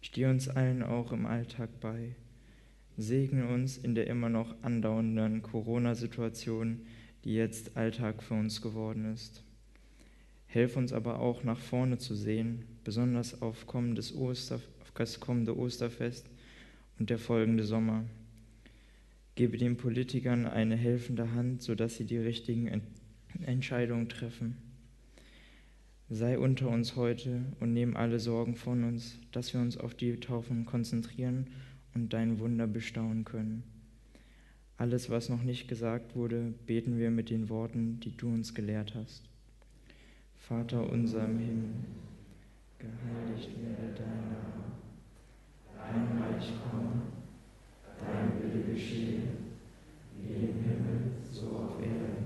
Steh 0.00 0.26
uns 0.26 0.48
allen 0.48 0.82
auch 0.82 1.12
im 1.12 1.26
Alltag 1.26 1.80
bei. 1.80 2.14
Segne 2.96 3.46
uns 3.48 3.76
in 3.78 3.94
der 3.94 4.06
immer 4.06 4.28
noch 4.28 4.54
andauernden 4.62 5.42
Corona-Situation, 5.42 6.80
die 7.24 7.34
jetzt 7.34 7.76
Alltag 7.76 8.22
für 8.22 8.34
uns 8.34 8.62
geworden 8.62 9.12
ist. 9.12 9.42
Helf 10.46 10.76
uns 10.76 10.92
aber 10.92 11.20
auch 11.20 11.44
nach 11.44 11.60
vorne 11.60 11.98
zu 11.98 12.14
sehen, 12.14 12.64
besonders 12.84 13.42
auf, 13.42 13.66
kommendes 13.66 14.14
Oster, 14.14 14.60
auf 14.80 14.92
das 14.94 15.20
kommende 15.20 15.56
Osterfest 15.56 16.28
und 16.98 17.10
der 17.10 17.18
folgende 17.18 17.64
Sommer. 17.64 18.04
Gebe 19.34 19.58
den 19.58 19.76
Politikern 19.76 20.46
eine 20.46 20.74
helfende 20.74 21.32
Hand, 21.32 21.62
sodass 21.62 21.96
sie 21.96 22.04
die 22.04 22.18
richtigen 22.18 22.66
Ent 22.66 22.84
Entscheidungen 23.44 24.08
treffen. 24.08 24.56
Sei 26.10 26.38
unter 26.38 26.70
uns 26.70 26.96
heute 26.96 27.42
und 27.60 27.74
nimm 27.74 27.94
alle 27.94 28.18
Sorgen 28.18 28.56
von 28.56 28.82
uns, 28.82 29.18
dass 29.30 29.52
wir 29.52 29.60
uns 29.60 29.76
auf 29.76 29.94
die 29.94 30.18
Taufen 30.18 30.64
konzentrieren 30.64 31.48
und 31.94 32.14
dein 32.14 32.38
Wunder 32.38 32.66
bestaunen 32.66 33.26
können. 33.26 33.62
Alles, 34.78 35.10
was 35.10 35.28
noch 35.28 35.42
nicht 35.42 35.68
gesagt 35.68 36.16
wurde, 36.16 36.54
beten 36.64 36.96
wir 36.96 37.10
mit 37.10 37.28
den 37.28 37.50
Worten, 37.50 38.00
die 38.00 38.16
du 38.16 38.28
uns 38.28 38.54
gelehrt 38.54 38.94
hast. 38.94 39.28
Vater 40.34 40.90
unser 40.90 41.26
im 41.26 41.38
Himmel, 41.38 41.70
geheiligt 42.78 43.50
werde 43.60 43.92
dein 43.94 44.30
Name, 44.30 44.64
dein 45.76 46.22
Reich 46.22 46.52
komme, 46.70 47.02
dein 48.00 48.32
Wille 48.42 48.72
geschehe, 48.72 49.20
wie 50.16 50.32
im 50.32 50.62
Himmel, 50.62 51.10
so 51.30 51.48
auf 51.48 51.78
Erden. 51.82 52.24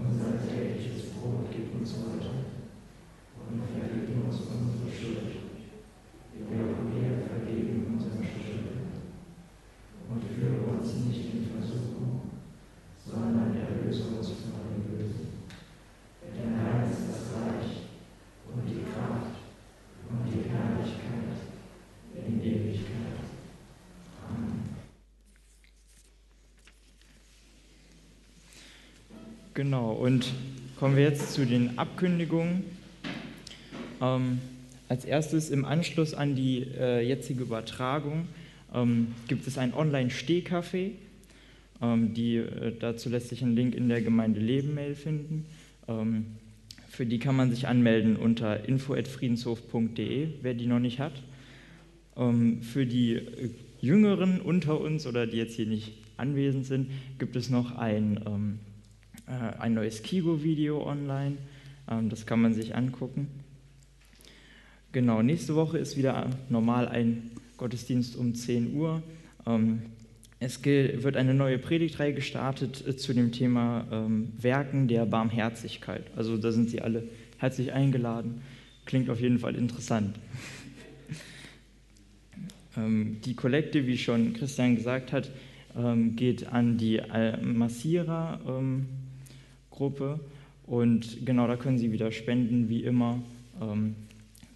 Unser 0.00 0.48
tägliches 0.48 1.10
Brot 1.10 1.46
gib 1.52 1.72
uns 1.72 1.94
heute 1.94 2.45
Genau, 29.56 29.92
und 29.92 30.34
kommen 30.78 30.96
wir 30.96 31.04
jetzt 31.04 31.32
zu 31.32 31.46
den 31.46 31.78
Abkündigungen. 31.78 32.75
Ähm, 34.00 34.38
als 34.88 35.04
erstes 35.04 35.50
im 35.50 35.64
Anschluss 35.64 36.14
an 36.14 36.34
die 36.34 36.66
äh, 36.78 37.06
jetzige 37.06 37.42
Übertragung 37.42 38.28
ähm, 38.74 39.08
gibt 39.26 39.46
es 39.46 39.58
ein 39.58 39.74
Online-Stehcafé. 39.74 40.92
Ähm, 41.82 42.14
äh, 42.14 42.72
dazu 42.78 43.08
lässt 43.08 43.28
sich 43.28 43.42
ein 43.42 43.56
Link 43.56 43.74
in 43.74 43.88
der 43.88 44.02
Gemeinde 44.02 44.40
Leben-Mail 44.40 44.94
finden. 44.94 45.46
Ähm, 45.88 46.26
für 46.88 47.04
die 47.04 47.18
kann 47.18 47.36
man 47.36 47.50
sich 47.50 47.66
anmelden 47.66 48.16
unter 48.16 48.66
info.friedenshof.de, 48.68 50.28
wer 50.42 50.54
die 50.54 50.66
noch 50.66 50.78
nicht 50.78 51.00
hat. 51.00 51.22
Ähm, 52.16 52.62
für 52.62 52.86
die 52.86 53.14
äh, 53.14 53.50
Jüngeren 53.80 54.40
unter 54.40 54.80
uns 54.80 55.06
oder 55.06 55.26
die 55.26 55.36
jetzt 55.36 55.54
hier 55.54 55.66
nicht 55.66 55.92
anwesend 56.16 56.64
sind, 56.64 56.90
gibt 57.18 57.36
es 57.36 57.50
noch 57.50 57.76
ein, 57.76 58.20
ähm, 58.26 58.58
äh, 59.26 59.58
ein 59.58 59.74
neues 59.74 60.02
Kigo-Video 60.02 60.86
online. 60.86 61.36
Das 62.08 62.26
kann 62.26 62.42
man 62.42 62.52
sich 62.52 62.74
angucken. 62.74 63.28
Genau, 64.96 65.20
nächste 65.20 65.54
Woche 65.54 65.76
ist 65.76 65.98
wieder 65.98 66.30
normal 66.48 66.88
ein 66.88 67.30
Gottesdienst 67.58 68.16
um 68.16 68.34
10 68.34 68.72
Uhr. 68.72 69.02
Ähm, 69.46 69.82
es 70.40 70.64
wird 70.64 71.18
eine 71.18 71.34
neue 71.34 71.58
Predigtreihe 71.58 72.14
gestartet 72.14 72.82
äh, 72.88 72.96
zu 72.96 73.12
dem 73.12 73.30
Thema 73.30 73.86
ähm, 73.92 74.32
Werken 74.40 74.88
der 74.88 75.04
Barmherzigkeit. 75.04 76.04
Also 76.16 76.38
da 76.38 76.50
sind 76.50 76.70
Sie 76.70 76.80
alle 76.80 77.02
herzlich 77.36 77.74
eingeladen. 77.74 78.40
Klingt 78.86 79.10
auf 79.10 79.20
jeden 79.20 79.38
Fall 79.38 79.54
interessant. 79.54 80.18
Ähm, 82.78 83.18
die 83.24 83.34
Kollekte, 83.34 83.86
wie 83.86 83.96
schon 83.98 84.32
Christian 84.32 84.76
gesagt 84.76 85.12
hat, 85.12 85.30
geht 86.14 86.46
an 86.46 86.76
die 86.76 87.00
Massierer-Gruppe. 87.42 90.20
Und 90.66 91.24
genau 91.24 91.46
da 91.46 91.56
können 91.56 91.78
Sie 91.78 91.90
wieder 91.90 92.12
spenden, 92.12 92.68
wie 92.68 92.82
immer 92.82 93.22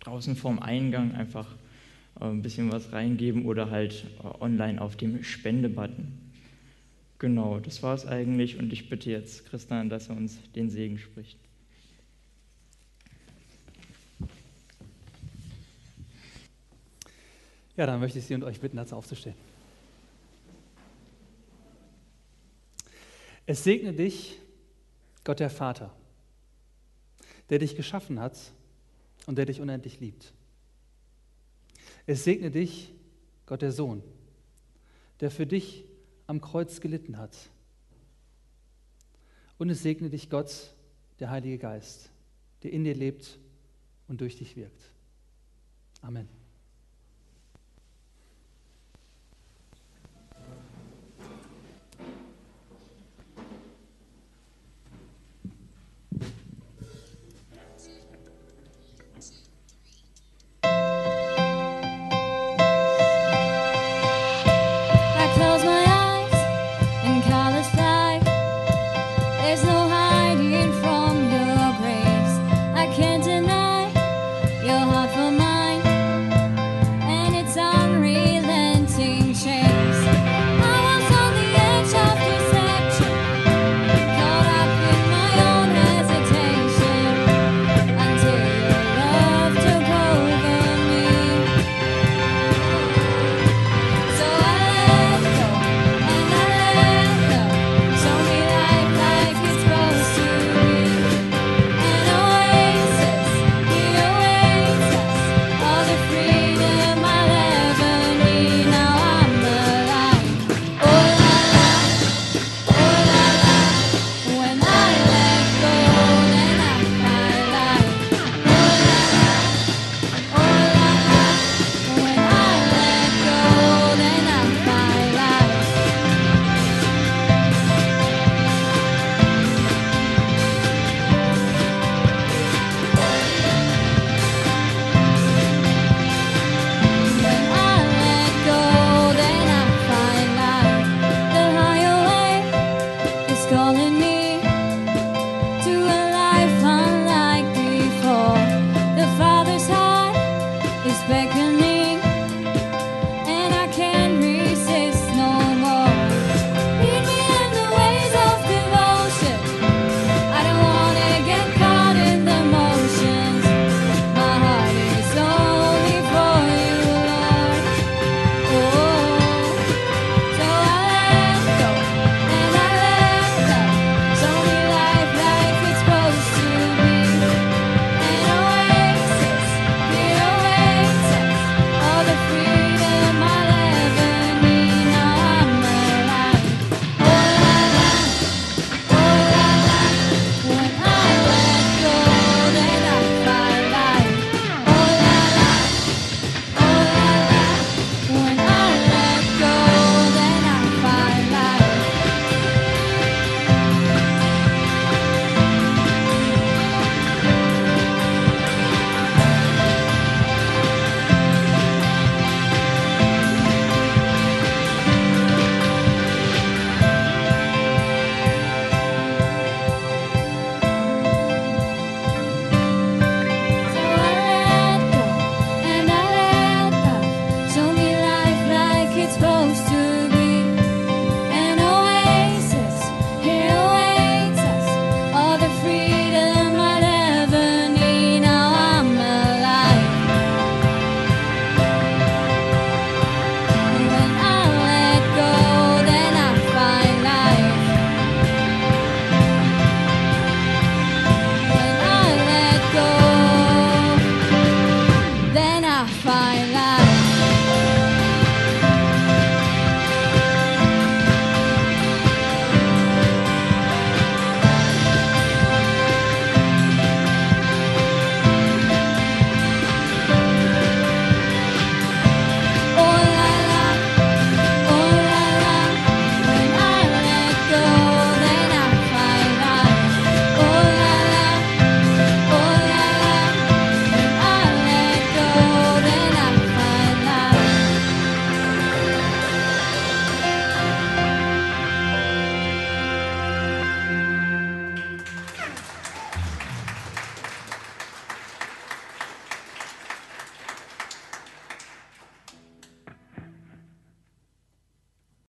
draußen 0.01 0.37
vorm 0.37 0.59
Eingang 0.59 1.15
einfach 1.15 1.47
äh, 2.21 2.25
ein 2.25 2.43
bisschen 2.43 2.73
was 2.73 2.93
reingeben 2.93 3.47
oder 3.47 3.71
halt 3.71 4.07
äh, 4.23 4.43
online 4.43 4.81
auf 4.81 4.97
dem 4.97 5.23
Spende-Button. 5.23 6.19
Genau, 7.19 7.61
das 7.61 7.83
war 7.83 7.95
es 7.95 8.07
eigentlich 8.07 8.59
und 8.59 8.73
ich 8.73 8.89
bitte 8.89 9.11
jetzt 9.11 9.47
Christian, 9.47 9.91
dass 9.91 10.09
er 10.09 10.17
uns 10.17 10.39
den 10.53 10.71
Segen 10.71 10.99
spricht. 10.99 11.39
Ja, 17.77 17.87
dann 17.87 18.01
möchte 18.01 18.19
ich 18.19 18.27
Sie 18.27 18.35
und 18.35 18.45
euch 18.45 18.61
bitten, 18.61 18.77
dazu 18.77 18.97
aufzustehen. 18.97 19.37
Es 23.47 23.65
segne 23.65 23.93
dich, 23.93 24.39
Gott 25.25 25.41
der 25.41 25.51
Vater, 25.51 25.93
der 27.49 27.59
dich 27.59 27.77
geschaffen 27.77 28.21
hat 28.21 28.39
und 29.31 29.37
der 29.37 29.47
dich 29.47 29.61
unendlich 29.61 30.01
liebt. 30.01 30.35
Es 32.05 32.25
segne 32.25 32.51
dich, 32.51 32.93
Gott 33.47 33.63
der 33.63 33.71
Sohn, 33.71 34.03
der 35.21 35.31
für 35.31 35.47
dich 35.47 35.85
am 36.27 36.41
Kreuz 36.41 36.81
gelitten 36.81 37.17
hat. 37.17 37.37
Und 39.57 39.71
es 39.71 39.85
segne 39.85 40.11
dich, 40.11 40.31
Gott, 40.31 40.75
der 41.21 41.31
Heilige 41.31 41.59
Geist, 41.59 42.11
der 42.65 42.73
in 42.73 42.83
dir 42.83 42.97
lebt 42.97 43.39
und 44.09 44.21
durch 44.21 44.37
dich 44.37 44.57
wirkt. 44.57 44.91
Amen. 46.03 46.40